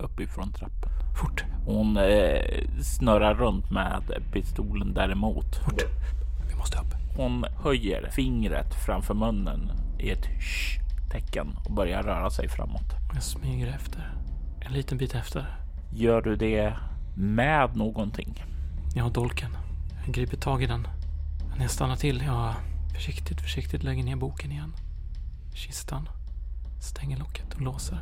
uppifrån 0.00 0.52
trappen. 0.52 0.90
Fort! 1.20 1.44
Hon 1.66 1.96
eh, 1.96 2.82
snurrar 2.82 3.34
runt 3.34 3.70
med 3.70 4.02
pistolen 4.32 4.94
däremot. 4.94 5.56
Fort! 5.56 5.82
Vi 6.48 6.54
måste 6.54 6.78
upp. 6.78 7.16
Hon 7.16 7.44
höjer 7.64 8.10
fingret 8.10 8.84
framför 8.86 9.14
munnen 9.14 9.70
i 9.98 10.10
ett 10.10 10.26
tecken 11.16 11.56
och 11.64 11.72
börjar 11.72 12.02
röra 12.02 12.30
sig 12.30 12.48
framåt. 12.48 12.94
Jag 13.14 13.22
smyger 13.22 13.66
efter. 13.66 14.12
En 14.60 14.72
liten 14.72 14.98
bit 14.98 15.14
efter. 15.14 15.46
Gör 15.94 16.22
du 16.22 16.36
det 16.36 16.76
med 17.16 17.76
någonting? 17.76 18.44
Jag 18.94 19.04
har 19.04 19.10
dolken. 19.10 19.50
Jag 20.04 20.14
griper 20.14 20.36
tag 20.36 20.62
i 20.62 20.66
den. 20.66 20.88
Men 21.50 21.60
jag 21.60 21.70
stannar 21.70 21.96
till. 21.96 22.22
Jag 22.26 22.54
försiktigt, 22.94 23.40
försiktigt 23.40 23.82
lägger 23.82 24.04
ner 24.04 24.16
boken 24.16 24.52
igen. 24.52 24.72
Kistan. 25.54 26.08
Stänger 26.80 27.16
locket 27.16 27.54
och 27.54 27.60
låser. 27.60 27.98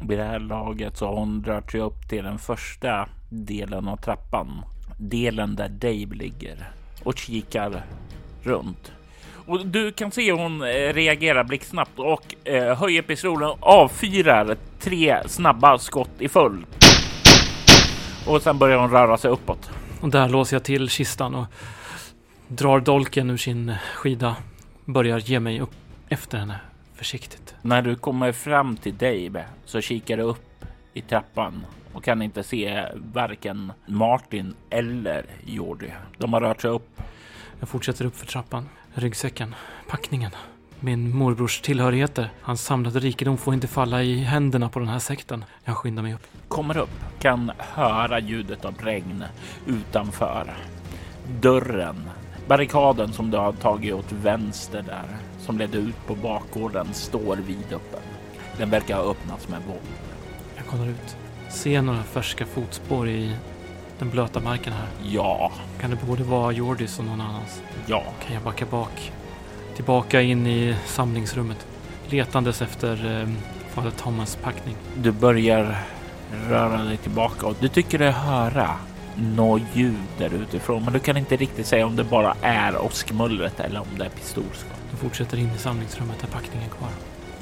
Vid 0.00 0.18
det 0.18 0.24
här 0.24 0.38
laget 0.38 0.96
så 0.96 1.06
har 1.06 1.16
hon 1.16 1.44
rört 1.44 1.72
sig 1.72 1.80
upp 1.80 2.08
till 2.08 2.24
den 2.24 2.38
första 2.38 3.08
delen 3.28 3.88
av 3.88 3.96
trappan. 3.96 4.62
Delen 4.98 5.56
där 5.56 5.68
Dave 5.68 6.14
ligger 6.14 6.72
och 7.04 7.18
kikar 7.18 7.84
runt. 8.42 8.92
Och 9.48 9.66
du 9.66 9.92
kan 9.92 10.10
se 10.10 10.32
hon 10.32 10.62
eh, 10.62 10.92
reagerar 10.92 11.44
blixtsnabbt 11.44 11.98
och 11.98 12.34
eh, 12.44 12.78
höjer 12.78 13.02
pistolen 13.02 13.48
och 13.48 13.62
avfyrar 13.62 14.56
tre 14.78 15.22
snabba 15.26 15.78
skott 15.78 16.10
i 16.18 16.28
följd. 16.28 16.66
Och 18.26 18.42
sen 18.42 18.58
börjar 18.58 18.78
hon 18.78 18.90
röra 18.90 19.16
sig 19.16 19.30
uppåt. 19.30 19.70
Och 20.00 20.08
där 20.08 20.28
låser 20.28 20.56
jag 20.56 20.64
till 20.64 20.88
kistan 20.88 21.34
och 21.34 21.46
drar 22.48 22.80
dolken 22.80 23.30
ur 23.30 23.36
sin 23.36 23.74
skida. 23.94 24.36
Börjar 24.84 25.18
ge 25.18 25.40
mig 25.40 25.60
upp 25.60 25.74
efter 26.08 26.38
henne 26.38 26.60
försiktigt. 26.94 27.54
När 27.62 27.82
du 27.82 27.96
kommer 27.96 28.32
fram 28.32 28.76
till 28.76 28.96
Dave 28.96 29.44
så 29.64 29.80
kikar 29.80 30.16
du 30.16 30.22
upp 30.22 30.64
i 30.94 31.00
trappan 31.00 31.66
och 31.92 32.04
kan 32.04 32.22
inte 32.22 32.42
se 32.42 32.84
varken 32.94 33.72
Martin 33.86 34.54
eller 34.70 35.24
Jordi. 35.46 35.92
De 36.18 36.32
har 36.32 36.40
rört 36.40 36.62
sig 36.62 36.70
upp. 36.70 37.00
Jag 37.60 37.68
fortsätter 37.68 38.04
upp 38.04 38.16
för 38.16 38.26
trappan. 38.26 38.68
Ryggsäcken, 38.98 39.54
packningen, 39.88 40.30
min 40.80 41.16
morbrors 41.16 41.60
tillhörigheter. 41.60 42.30
Hans 42.40 42.64
samlade 42.64 43.00
rikedom 43.00 43.38
får 43.38 43.54
inte 43.54 43.66
falla 43.66 44.02
i 44.02 44.18
händerna 44.18 44.68
på 44.68 44.78
den 44.78 44.88
här 44.88 44.98
sekten. 44.98 45.44
Jag 45.64 45.76
skyndar 45.76 46.02
mig 46.02 46.14
upp. 46.14 46.26
Kommer 46.48 46.78
upp, 46.78 46.90
kan 47.18 47.52
höra 47.58 48.20
ljudet 48.20 48.64
av 48.64 48.74
regn 48.78 49.24
utanför. 49.66 50.54
Dörren, 51.40 52.10
barrikaden 52.46 53.12
som 53.12 53.30
du 53.30 53.36
har 53.38 53.52
tagit 53.52 53.94
åt 53.94 54.12
vänster 54.12 54.82
där, 54.82 55.16
som 55.38 55.58
ledde 55.58 55.78
ut 55.78 56.06
på 56.06 56.14
bakgården, 56.14 56.94
står 56.94 57.36
vidöppen. 57.36 58.02
Den 58.56 58.70
verkar 58.70 58.96
ha 58.96 59.10
öppnats 59.10 59.48
med 59.48 59.60
våld. 59.66 59.98
Jag 60.56 60.66
kollar 60.66 60.86
ut. 60.86 61.16
Ser 61.48 61.82
några 61.82 62.02
färska 62.02 62.46
fotspår 62.46 63.08
i 63.08 63.36
den 63.98 64.10
blöta 64.10 64.40
marken 64.40 64.72
här. 64.72 64.86
Ja. 65.02 65.52
Kan 65.80 65.90
det 65.90 65.98
både 66.06 66.24
vara 66.24 66.52
Jordis 66.52 66.98
och 66.98 67.04
någon 67.04 67.20
annans? 67.20 67.62
Ja. 67.86 68.02
Kan 68.26 68.34
jag 68.34 68.42
backa 68.42 68.66
bak? 68.66 69.12
Tillbaka 69.76 70.22
in 70.22 70.46
i 70.46 70.76
samlingsrummet. 70.86 71.66
Letandes 72.08 72.62
efter 72.62 73.20
eh, 73.20 73.28
fader 73.70 73.90
Thomas 73.90 74.36
packning. 74.36 74.76
Du 74.96 75.12
börjar 75.12 75.76
röra 76.48 76.82
dig 76.82 76.96
tillbaka 76.96 77.46
och 77.46 77.56
du 77.60 77.68
tycker 77.68 77.98
dig 77.98 78.10
höra 78.10 78.70
något 79.16 79.62
ljud 79.74 79.94
där 80.18 80.34
utifrån. 80.34 80.84
Men 80.84 80.92
du 80.92 80.98
kan 80.98 81.16
inte 81.16 81.36
riktigt 81.36 81.66
säga 81.66 81.86
om 81.86 81.96
det 81.96 82.04
bara 82.04 82.34
är 82.42 82.84
åskmullret 82.84 83.60
eller 83.60 83.80
om 83.80 83.98
det 83.98 84.04
är 84.04 84.08
pistolskott. 84.08 84.80
Du 84.90 84.96
fortsätter 84.96 85.36
in 85.38 85.50
i 85.56 85.58
samlingsrummet 85.58 86.20
där 86.20 86.28
packningen 86.28 86.68
är 86.70 86.74
kvar. 86.74 86.90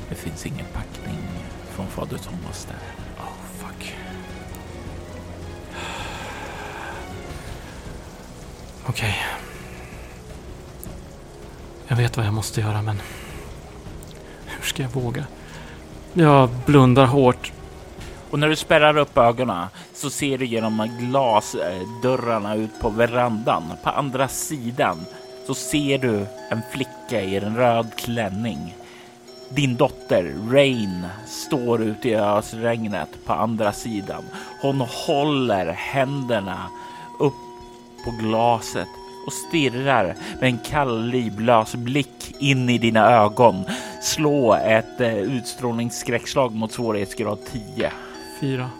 Det 0.08 0.14
finns 0.14 0.46
ingen 0.46 0.66
packning 0.72 1.18
från 1.70 1.86
fader 1.86 2.18
Thomas 2.18 2.64
där. 2.64 3.05
Okej. 8.88 9.16
Jag 11.88 11.96
vet 11.96 12.16
vad 12.16 12.26
jag 12.26 12.34
måste 12.34 12.60
göra, 12.60 12.82
men... 12.82 13.02
Hur 14.46 14.62
ska 14.62 14.82
jag 14.82 14.90
våga? 14.90 15.24
Jag 16.12 16.50
blundar 16.66 17.06
hårt. 17.06 17.52
Och 18.30 18.38
när 18.38 18.48
du 18.48 18.56
spärrar 18.56 18.96
upp 18.96 19.18
ögonen 19.18 19.68
så 19.94 20.10
ser 20.10 20.38
du 20.38 20.46
genom 20.46 20.90
glasdörrarna 21.00 22.54
ut 22.54 22.80
på 22.80 22.88
verandan. 22.88 23.62
På 23.82 23.90
andra 23.90 24.28
sidan 24.28 25.06
så 25.46 25.54
ser 25.54 25.98
du 25.98 26.26
en 26.50 26.62
flicka 26.72 27.22
i 27.22 27.36
en 27.36 27.56
röd 27.56 27.90
klänning. 27.96 28.76
Din 29.48 29.76
dotter 29.76 30.34
Rain 30.50 31.06
står 31.26 31.82
ute 31.82 32.08
i 32.08 32.14
ösregnet 32.14 33.08
på 33.24 33.32
andra 33.32 33.72
sidan. 33.72 34.24
Hon 34.60 34.80
håller 34.80 35.66
händerna 35.66 36.70
på 38.06 38.10
glaset 38.10 38.88
och 39.26 39.32
stirrar 39.32 40.16
med 40.40 40.48
en 40.48 40.58
kall 40.58 41.04
livlös 41.04 41.74
blick 41.74 42.34
in 42.38 42.70
i 42.70 42.78
dina 42.78 43.10
ögon. 43.10 43.64
Slå 44.02 44.54
ett 44.54 45.00
eh, 45.00 45.16
utstrålningsskräckslag 45.16 46.54
mot 46.54 46.72
svårighetsgrad 46.72 47.38
10. 47.76 47.92
Fyra. 48.40 48.70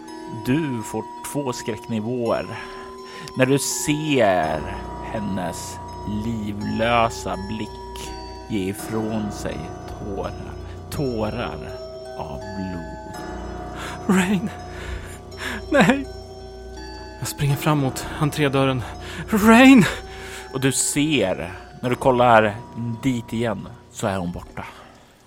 Du 0.45 0.83
får 0.83 1.03
två 1.33 1.53
skräcknivåer 1.53 2.45
när 3.37 3.45
du 3.45 3.59
ser 3.59 4.61
hennes 5.13 5.75
livlösa 6.25 7.37
blick 7.49 8.13
ge 8.49 8.69
ifrån 8.69 9.31
sig 9.31 9.57
tårar, 9.99 10.53
tårar 10.89 11.57
av 12.17 12.39
blod. 12.39 14.17
Rain! 14.17 14.49
Nej! 15.71 16.07
Jag 17.19 17.27
springer 17.27 17.55
fram 17.55 17.77
mot 17.77 18.05
entrédörren. 18.19 18.81
Rain! 19.29 19.85
Och 20.53 20.61
du 20.61 20.71
ser 20.71 21.53
när 21.81 21.89
du 21.89 21.95
kollar 21.95 22.55
dit 23.03 23.33
igen 23.33 23.67
så 23.91 24.07
är 24.07 24.17
hon 24.17 24.31
borta. 24.31 24.65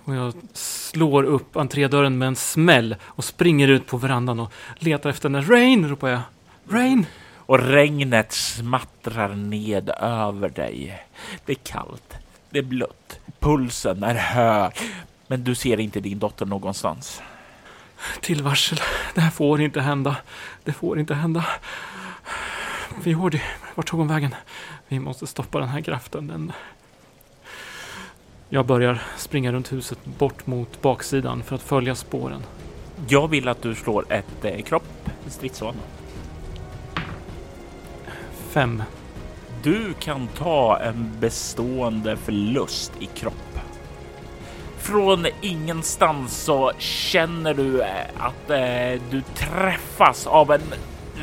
Och 0.03 0.15
jag 0.15 0.33
slår 0.53 1.23
upp 1.23 1.57
entrédörren 1.57 2.17
med 2.17 2.27
en 2.27 2.35
smäll 2.35 2.95
och 3.03 3.23
springer 3.23 3.67
ut 3.67 3.87
på 3.87 3.97
verandan 3.97 4.39
och 4.39 4.51
letar 4.75 5.09
efter 5.09 5.29
henne. 5.29 5.41
Rain! 5.41 5.89
ropar 5.89 6.07
jag. 6.07 6.21
Rain! 6.69 7.05
Och 7.35 7.59
regnet 7.59 8.31
smattrar 8.31 9.35
ned 9.35 9.89
över 9.99 10.49
dig. 10.49 11.03
Det 11.45 11.51
är 11.51 11.55
kallt, 11.55 12.13
det 12.49 12.59
är 12.59 12.63
blött, 12.63 13.19
pulsen 13.39 14.03
är 14.03 14.15
hög. 14.15 14.73
Men 15.27 15.43
du 15.43 15.55
ser 15.55 15.79
inte 15.79 15.99
din 15.99 16.19
dotter 16.19 16.45
någonstans. 16.45 17.21
Till 18.21 18.43
varsel. 18.43 18.79
Det 19.13 19.21
här 19.21 19.31
får 19.31 19.61
inte 19.61 19.81
hända. 19.81 20.15
Det 20.63 20.73
får 20.73 20.99
inte 20.99 21.13
hända. 21.13 21.45
Viordi, 23.03 23.41
vart 23.75 23.87
tog 23.87 23.99
hon 23.99 24.07
vägen? 24.07 24.35
Vi 24.87 24.99
måste 24.99 25.27
stoppa 25.27 25.59
den 25.59 25.69
här 25.69 25.81
kraften. 25.81 26.27
Den... 26.27 26.51
Jag 28.49 28.65
börjar 28.65 29.01
springa 29.17 29.51
runt 29.51 29.71
huset 29.71 30.05
bort 30.05 30.47
mot 30.47 30.81
baksidan 30.81 31.43
för 31.43 31.55
att 31.55 31.61
följa 31.61 31.95
spåren. 31.95 32.43
Jag 33.07 33.27
vill 33.27 33.47
att 33.47 33.61
du 33.61 33.75
slår 33.75 34.05
ett 34.13 34.45
eh, 34.45 34.61
kropp 34.61 35.09
stridsvana. 35.27 35.79
Fem. 38.49 38.83
Du 39.63 39.93
kan 39.93 40.27
ta 40.27 40.79
en 40.79 41.11
bestående 41.19 42.17
förlust 42.17 42.91
i 42.99 43.05
kropp. 43.05 43.59
Från 44.77 45.25
ingenstans 45.41 46.43
så 46.43 46.71
känner 46.77 47.53
du 47.53 47.81
eh, 47.81 47.87
att 48.17 48.49
eh, 48.49 49.01
du 49.11 49.21
träffas 49.21 50.27
av 50.27 50.51
en 50.51 50.61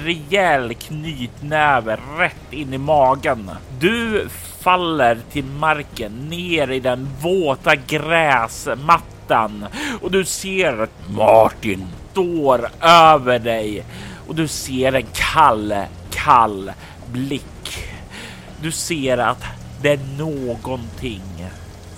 rejäl 0.04 0.74
knytnäve 0.74 1.98
rätt 2.18 2.52
in 2.52 2.74
i 2.74 2.78
magen. 2.78 3.50
Du 3.80 4.28
faller 4.60 5.18
till 5.32 5.44
marken 5.44 6.12
ner 6.28 6.70
i 6.70 6.80
den 6.80 7.08
våta 7.20 7.76
gräsmattan 7.76 9.64
och 10.02 10.10
du 10.10 10.24
ser 10.24 10.82
att 10.82 11.10
Martin 11.16 11.86
står 12.12 12.68
över 12.80 13.38
dig 13.38 13.84
och 14.28 14.34
du 14.34 14.48
ser 14.48 14.92
en 14.92 15.06
kall, 15.12 15.74
kall 16.10 16.72
blick. 17.12 17.84
Du 18.62 18.72
ser 18.72 19.18
att 19.18 19.44
det 19.82 19.92
är 19.92 20.00
någonting 20.18 21.46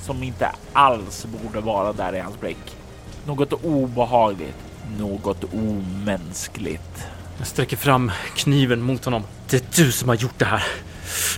som 0.03 0.23
inte 0.23 0.51
alls 0.73 1.27
borde 1.27 1.61
vara 1.61 1.93
där 1.93 2.15
i 2.15 2.21
hans 2.21 2.41
blick. 2.41 2.77
Något 3.27 3.53
obehagligt, 3.53 4.57
något 4.99 5.45
omänskligt. 5.55 7.07
Jag 7.41 7.47
sträcker 7.47 7.77
fram 7.77 8.13
kniven 8.37 8.83
mot 8.83 9.05
honom. 9.05 9.23
Det 9.51 9.57
är 9.57 9.85
du 9.85 9.93
som 9.93 10.09
har 10.09 10.17
gjort 10.17 10.39
det 10.39 10.45
här. 10.45 10.65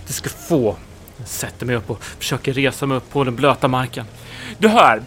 Du 0.07 0.13
ska 0.13 0.29
få. 0.29 0.75
Jag 1.17 1.27
sätter 1.27 1.65
mig 1.65 1.75
upp 1.75 1.89
och 1.89 2.03
försöker 2.03 2.53
resa 2.53 2.85
mig 2.85 2.97
upp 2.97 3.09
på 3.11 3.23
den 3.23 3.35
blöta 3.35 3.67
marken. 3.67 4.05
Du 4.57 4.67
hör 4.67 5.03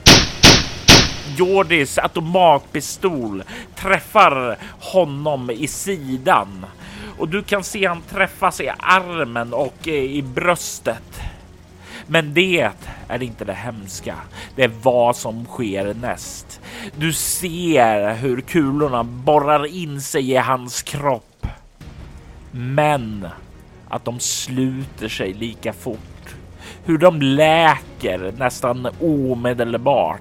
Jordis 1.36 1.98
automatpistol 1.98 3.42
träffar 3.74 4.58
honom 4.80 5.50
i 5.50 5.68
sidan 5.68 6.66
och 7.18 7.28
du 7.28 7.42
kan 7.42 7.64
se 7.64 7.86
han 7.86 8.02
träffas 8.02 8.60
i 8.60 8.70
armen 8.78 9.52
och 9.52 9.86
i 9.86 10.22
bröstet. 10.22 11.20
Men 12.06 12.34
det 12.34 12.70
är 13.08 13.22
inte 13.22 13.44
det 13.44 13.54
hemska. 13.54 14.14
Det 14.56 14.64
är 14.64 14.72
vad 14.82 15.16
som 15.16 15.44
sker 15.44 15.94
näst. 15.94 16.60
Du 16.96 17.12
ser 17.12 18.14
hur 18.14 18.40
kulorna 18.40 19.04
borrar 19.04 19.66
in 19.66 20.00
sig 20.00 20.30
i 20.30 20.36
hans 20.36 20.82
kropp. 20.82 21.46
Men 22.50 23.28
att 23.88 24.04
de 24.04 24.20
sluter 24.20 25.08
sig 25.08 25.32
lika 25.32 25.72
fort. 25.72 26.36
Hur 26.84 26.98
de 26.98 27.22
läker 27.22 28.32
nästan 28.38 28.88
omedelbart. 29.00 30.20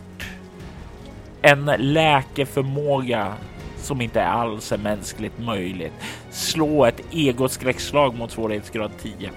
En 1.41 1.65
läkeförmåga 1.77 3.33
som 3.77 4.01
inte 4.01 4.25
alls 4.25 4.71
är 4.71 4.77
mänskligt 4.77 5.39
möjligt. 5.39 5.93
Slå 6.31 6.85
ett 6.85 7.01
egoskräckslag 7.11 8.17
mot 8.17 8.31
svårighetsgrad 8.31 8.91
10. 9.01 9.31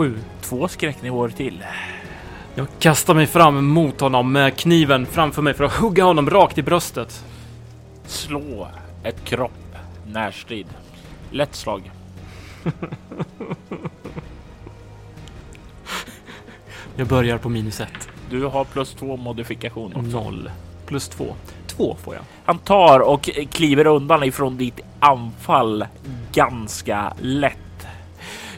Sju. 0.00 0.18
Två 0.40 0.68
skräcknivåer 0.68 1.28
till. 1.28 1.64
Jag 2.54 2.66
kastar 2.78 3.14
mig 3.14 3.26
fram 3.26 3.66
mot 3.66 4.00
honom 4.00 4.32
med 4.32 4.56
kniven 4.56 5.06
framför 5.06 5.42
mig 5.42 5.54
för 5.54 5.64
att 5.64 5.72
hugga 5.72 6.04
honom 6.04 6.30
rakt 6.30 6.58
i 6.58 6.62
bröstet. 6.62 7.24
Slå 8.06 8.68
ett 9.04 9.24
kropp 9.24 9.76
närstrid. 10.06 10.66
Lätt 11.30 11.54
slag. 11.54 11.90
Jag 16.96 17.06
börjar 17.08 17.38
på 17.38 17.48
minus 17.48 17.80
ett. 17.80 18.08
Du 18.30 18.44
har 18.44 18.64
plus 18.64 18.94
två 18.94 19.16
modifikation. 19.16 19.92
också. 19.96 20.22
Noll. 20.22 20.50
Plus 20.86 21.08
två. 21.08 21.34
Två 21.66 21.96
får 22.04 22.14
jag. 22.14 22.24
Han 22.44 22.58
tar 22.58 23.00
och 23.00 23.30
kliver 23.52 23.86
undan 23.86 24.22
ifrån 24.22 24.56
ditt 24.56 24.80
anfall 25.00 25.86
ganska 26.32 27.14
lätt. 27.20 27.69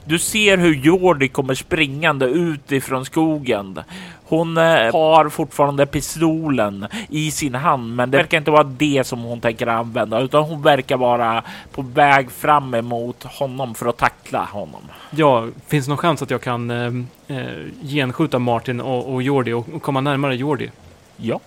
Du 0.05 0.19
ser 0.19 0.57
hur 0.59 0.75
Jordi 0.75 1.29
kommer 1.29 1.55
springande 1.55 2.27
ut 2.27 2.73
ifrån 2.73 3.05
skogen. 3.05 3.81
Hon 4.25 4.57
eh, 4.57 4.93
har 4.93 5.29
fortfarande 5.29 5.87
pistolen 5.87 6.87
i 7.09 7.31
sin 7.31 7.55
hand, 7.55 7.97
men 7.97 8.11
det 8.11 8.17
verkar 8.19 8.39
inte 8.39 8.51
vara 8.51 8.65
det 8.65 9.07
som 9.07 9.21
hon 9.23 9.41
tänker 9.41 9.67
använda, 9.67 10.21
utan 10.21 10.43
hon 10.43 10.63
verkar 10.63 10.97
vara 10.97 11.43
på 11.73 11.83
väg 11.83 12.31
fram 12.31 12.75
emot 12.75 13.23
honom 13.23 13.75
för 13.75 13.87
att 13.87 13.97
tackla 13.97 14.45
honom. 14.45 14.81
Ja, 15.11 15.47
finns 15.67 15.87
det 15.87 15.91
någon 15.91 15.99
chans 15.99 16.23
att 16.23 16.31
jag 16.31 16.41
kan 16.41 16.71
eh, 16.71 16.93
eh, 17.37 17.47
genskjuta 17.83 18.39
Martin 18.39 18.81
och, 18.81 19.15
och 19.15 19.23
Jordi 19.23 19.53
och, 19.53 19.67
och 19.75 19.83
komma 19.83 20.01
närmare 20.01 20.37
Jordi? 20.37 20.71
Ja, 21.17 21.41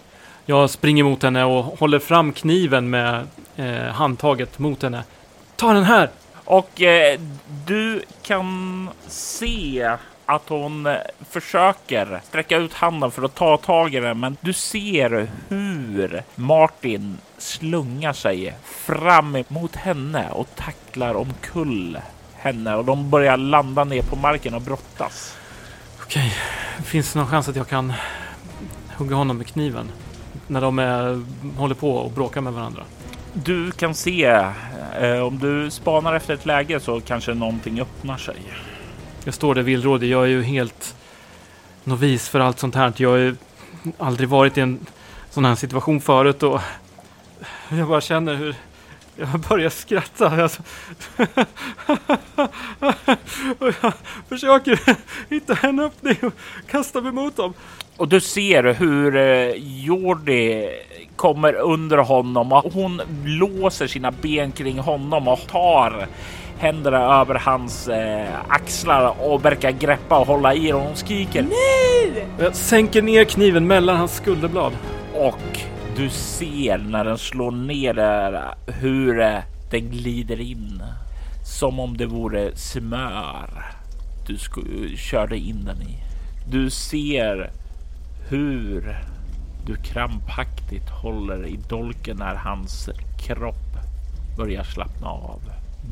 Jag 0.45 0.69
springer 0.69 1.03
mot 1.03 1.23
henne 1.23 1.43
och 1.43 1.63
håller 1.63 1.99
fram 1.99 2.33
kniven 2.33 2.89
med 2.89 3.27
eh, 3.55 3.93
handtaget 3.93 4.59
mot 4.59 4.83
henne. 4.83 5.03
Ta 5.55 5.73
den 5.73 5.83
här! 5.83 6.09
Och 6.45 6.81
eh, 6.81 7.19
du 7.65 8.01
kan 8.23 8.89
se 9.07 9.97
att 10.25 10.49
hon 10.49 10.85
eh, 10.85 10.95
försöker 11.29 12.21
sträcka 12.23 12.57
ut 12.57 12.73
handen 12.73 13.11
för 13.11 13.23
att 13.23 13.35
ta 13.35 13.57
tag 13.57 13.95
i 13.95 13.99
den, 13.99 14.19
men 14.19 14.37
du 14.41 14.53
ser 14.53 15.31
hur 15.49 16.23
Martin 16.35 17.17
slungar 17.37 18.13
sig 18.13 18.55
fram 18.63 19.43
mot 19.47 19.75
henne 19.75 20.29
och 20.31 20.47
tacklar 20.55 21.15
omkull 21.15 21.97
henne 22.35 22.75
och 22.75 22.85
de 22.85 23.09
börjar 23.09 23.37
landa 23.37 23.83
ner 23.83 24.01
på 24.01 24.15
marken 24.15 24.53
och 24.53 24.61
brottas. 24.61 25.37
Okej, 26.03 26.33
finns 26.83 27.13
det 27.13 27.19
någon 27.19 27.27
chans 27.27 27.49
att 27.49 27.55
jag 27.55 27.67
kan 27.67 27.93
hugga 28.97 29.15
honom 29.15 29.37
med 29.37 29.47
kniven? 29.47 29.91
När 30.47 30.61
de 30.61 30.79
är, 30.79 31.23
håller 31.57 31.75
på 31.75 31.91
och 31.91 32.11
bråkar 32.11 32.41
med 32.41 32.53
varandra. 32.53 32.83
Du 33.43 33.71
kan 33.71 33.95
se 33.95 34.25
eh, 34.99 35.19
om 35.19 35.39
du 35.39 35.71
spanar 35.71 36.13
efter 36.13 36.33
ett 36.33 36.45
läge 36.45 36.79
så 36.79 37.01
kanske 37.01 37.33
någonting 37.33 37.81
öppnar 37.81 38.17
sig. 38.17 38.35
Jag 39.23 39.33
står 39.33 39.55
där 39.55 39.61
villrådig. 39.61 40.09
Jag 40.09 40.23
är 40.23 40.27
ju 40.27 40.43
helt 40.43 40.95
novis 41.83 42.29
för 42.29 42.39
allt 42.39 42.59
sånt 42.59 42.75
här. 42.75 42.93
Jag 42.97 43.09
har 43.09 43.17
ju 43.17 43.35
aldrig 43.97 44.29
varit 44.29 44.57
i 44.57 44.61
en 44.61 44.85
sån 45.29 45.45
här 45.45 45.55
situation 45.55 46.01
förut 46.01 46.43
och 46.43 46.61
Jag 47.69 47.87
bara 47.87 48.01
känner 48.01 48.35
hur 48.35 48.55
jag 49.15 49.39
börjar 49.49 49.69
skratta. 49.69 50.43
Alltså. 50.43 50.63
och 53.59 53.73
jag 53.81 53.93
försöker 54.29 54.79
hitta 55.29 55.57
en 55.67 55.79
öppning 55.79 56.17
och 56.21 56.33
kasta 56.67 57.01
mig 57.01 57.11
mot 57.11 57.35
dem. 57.35 57.53
Och 57.97 58.07
du 58.07 58.21
ser 58.21 58.63
hur 58.73 59.15
eh, 59.15 59.53
Jordi 59.85 60.69
kommer 61.15 61.53
under 61.53 61.97
honom 61.97 62.51
och 62.51 62.73
hon 62.73 63.01
låser 63.25 63.87
sina 63.87 64.11
ben 64.11 64.51
kring 64.51 64.79
honom 64.79 65.27
och 65.27 65.47
tar 65.47 66.07
händerna 66.57 67.21
över 67.21 67.35
hans 67.35 67.87
eh, 67.87 68.27
axlar 68.47 69.15
och 69.21 69.45
verkar 69.45 69.71
greppa 69.71 70.19
och 70.19 70.27
hålla 70.27 70.55
i 70.55 70.73
och 70.73 70.79
hon 70.79 70.95
skriker 70.95 71.41
NEJ! 71.41 72.25
Jag 72.39 72.55
sänker 72.55 73.01
ner 73.01 73.23
kniven 73.23 73.67
mellan 73.67 73.97
hans 73.97 74.15
skulderblad. 74.15 74.73
Och 75.13 75.59
du 75.95 76.09
ser 76.09 76.77
när 76.77 77.05
den 77.05 77.17
slår 77.17 77.51
ner 77.51 77.93
där 77.93 78.55
hur 78.67 79.41
den 79.71 79.89
glider 79.89 80.41
in 80.41 80.83
som 81.43 81.79
om 81.79 81.97
det 81.97 82.05
vore 82.05 82.55
smör 82.55 83.65
du 84.27 84.37
körde 84.97 85.37
in 85.37 85.65
den 85.65 85.81
i. 85.81 85.97
Du 86.49 86.69
ser 86.69 87.51
hur 88.29 88.97
du 89.65 89.75
krampaktigt 89.75 90.89
håller 90.89 91.45
i 91.45 91.59
dolken 91.69 92.17
när 92.17 92.35
hans 92.35 92.89
kropp 93.19 93.77
börjar 94.37 94.63
slappna 94.63 95.07
av. 95.07 95.41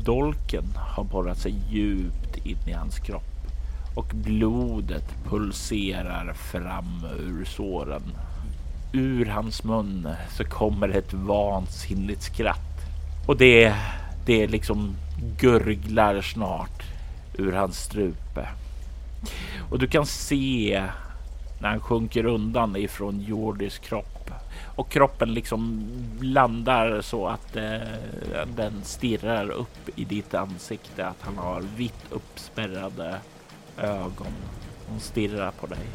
Dolken 0.04 0.64
har 0.76 1.04
borrat 1.04 1.38
sig 1.38 1.54
djupt 1.70 2.46
in 2.46 2.58
i 2.66 2.72
hans 2.72 2.98
kropp 2.98 3.46
och 3.94 4.12
blodet 4.14 5.14
pulserar 5.28 6.32
fram 6.32 7.06
ur 7.18 7.44
såren. 7.44 8.02
Ur 8.96 9.26
hans 9.26 9.64
mun 9.64 10.08
så 10.36 10.44
kommer 10.44 10.88
ett 10.88 11.12
vansinnigt 11.12 12.22
skratt 12.22 12.80
och 13.26 13.36
det, 13.36 13.74
det 14.26 14.46
liksom 14.46 14.96
gurglar 15.40 16.22
snart 16.22 16.82
ur 17.38 17.52
hans 17.52 17.78
strupe. 17.78 18.48
Och 19.70 19.78
du 19.78 19.86
kan 19.86 20.06
se 20.06 20.82
när 21.60 21.68
han 21.68 21.80
sjunker 21.80 22.26
undan 22.26 22.76
ifrån 22.76 23.20
Jordis 23.20 23.78
kropp 23.78 24.30
och 24.76 24.90
kroppen 24.90 25.34
liksom 25.34 25.88
landar 26.20 27.00
så 27.00 27.26
att 27.26 27.56
eh, 27.56 27.78
den 28.56 28.84
stirrar 28.84 29.50
upp 29.50 29.88
i 29.96 30.04
ditt 30.04 30.34
ansikte. 30.34 31.06
Att 31.06 31.22
han 31.22 31.38
har 31.38 31.62
vitt 31.76 32.04
uppspärrade 32.10 33.16
ögon. 33.78 34.34
Hon 34.88 35.00
stirrar 35.00 35.50
på 35.50 35.66
dig. 35.66 35.86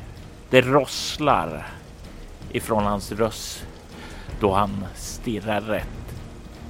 Det 0.50 0.62
rosslar 0.62 1.68
ifrån 2.52 2.84
hans 2.84 3.12
röst 3.12 3.66
då 4.40 4.54
han 4.54 4.86
stirrar 4.96 5.62
rätt 5.62 5.88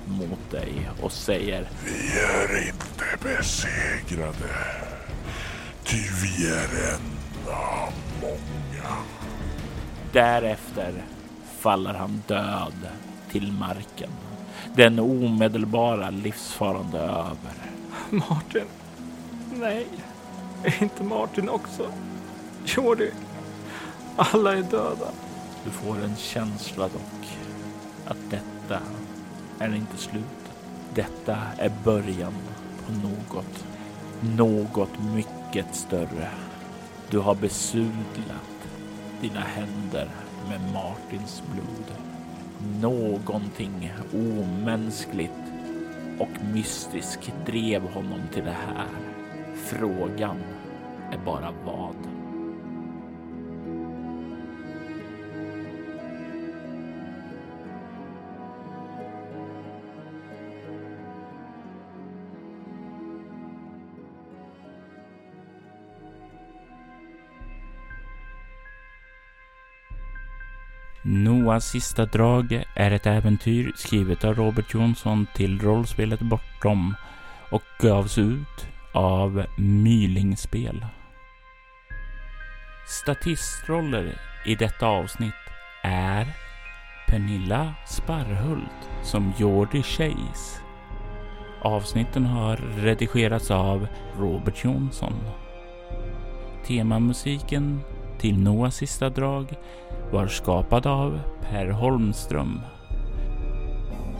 mot 0.06 0.52
dig 0.52 0.90
och 1.02 1.12
säger 1.12 1.70
Vi 1.86 2.20
är 2.20 2.68
inte 2.68 3.06
besegrade. 3.24 4.56
Ty 5.84 5.98
vi 5.98 6.50
är 6.50 6.94
en 6.94 7.54
av 7.54 7.94
många. 8.22 8.96
Därefter 10.14 11.04
faller 11.60 11.94
han 11.94 12.24
död 12.28 12.88
till 13.32 13.52
marken. 13.52 14.10
Den 14.76 15.00
omedelbara 15.00 16.10
livsfarande 16.10 17.00
över. 17.00 17.72
Martin. 18.10 18.66
Nej. 19.54 19.88
Är 20.64 20.84
inte 20.84 21.04
Martin 21.04 21.50
också? 21.50 21.92
Jordi. 22.66 23.12
Alla 24.16 24.58
är 24.58 24.62
döda. 24.62 25.12
Du 25.64 25.70
får 25.70 26.04
en 26.04 26.16
känsla 26.16 26.84
dock 26.84 27.38
att 28.06 28.18
detta 28.30 28.82
är 29.60 29.76
inte 29.76 29.98
slutet. 29.98 30.30
Detta 30.94 31.38
är 31.58 31.72
början 31.84 32.34
på 32.86 32.92
något. 32.92 33.66
Något 34.38 35.00
mycket 35.16 35.76
större. 35.76 36.30
Du 37.10 37.20
har 37.20 37.36
besudlat 37.36 38.68
dina 39.22 39.40
händer 39.40 40.10
med 40.50 40.74
Martins 40.74 41.44
blod. 41.54 41.98
Någonting 42.82 43.94
omänskligt 44.14 45.32
och 46.20 46.44
mystiskt 46.54 47.34
drev 47.46 47.82
honom 47.82 48.22
till 48.34 48.46
det 48.46 48.58
här. 48.68 48.88
Frågan 49.56 50.38
är 51.12 51.18
bara 51.26 51.54
vad. 51.66 52.19
Noahs 71.50 71.66
sista 71.66 72.06
drag 72.06 72.64
är 72.76 72.92
ett 72.92 73.06
äventyr 73.06 73.72
skrivet 73.76 74.24
av 74.24 74.36
Robert 74.36 74.74
Jonsson 74.74 75.28
till 75.36 75.62
rollspelet 75.62 76.20
Bortom 76.20 76.96
och 77.52 77.64
gavs 77.80 78.18
ut 78.18 78.68
av 78.94 79.46
Mylingspel. 79.58 80.86
Statistroller 82.88 84.22
i 84.46 84.56
detta 84.56 84.88
avsnitt 84.88 85.34
är 85.84 86.28
Pernilla 87.08 87.74
Sparhult 87.88 88.90
som 89.04 89.34
Jordi 89.38 89.84
Chase. 89.84 90.62
Avsnitten 91.62 92.26
har 92.26 92.58
redigerats 92.58 93.52
av 93.52 93.88
Robert 94.20 94.64
Jonsson. 94.64 95.14
Temamusiken 96.68 97.82
till 98.20 98.40
Noahs 98.40 98.76
sista 98.76 99.10
drag 99.10 99.56
var 100.12 100.28
skapad 100.28 100.88
av 100.88 101.20
Per 101.50 101.70
Holmström. 101.70 102.62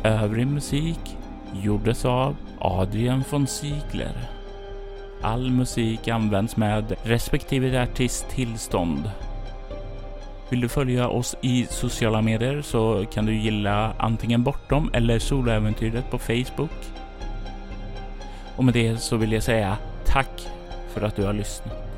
Övrig 0.04 0.48
musik 0.48 1.18
gjordes 1.54 2.06
av 2.06 2.36
Adrian 2.60 3.24
von 3.30 3.48
Ziegler. 3.48 4.30
All 5.22 5.52
musik 5.52 6.08
används 6.08 6.58
med 6.58 6.96
respektive 7.04 7.84
artist 7.84 8.30
tillstånd. 8.30 9.12
Vill 10.50 10.62
du 10.62 10.70
följa 10.70 11.10
oss 11.10 11.36
i 11.42 11.68
sociala 11.70 12.22
medier 12.22 12.62
så 12.62 13.06
kan 13.12 13.26
du 13.26 13.36
gilla 13.36 13.94
antingen 13.98 14.44
Bortom 14.44 14.90
eller 14.94 15.20
Soloäventyret 15.20 16.12
på 16.12 16.18
Facebook. 16.18 16.92
Och 18.56 18.64
med 18.66 18.74
det 18.74 18.98
så 18.98 19.18
vill 19.18 19.32
jag 19.32 19.44
säga 19.44 19.78
tack 20.06 20.48
för 20.94 21.02
att 21.02 21.16
du 21.16 21.26
har 21.26 21.34
lyssnat. 21.34 21.89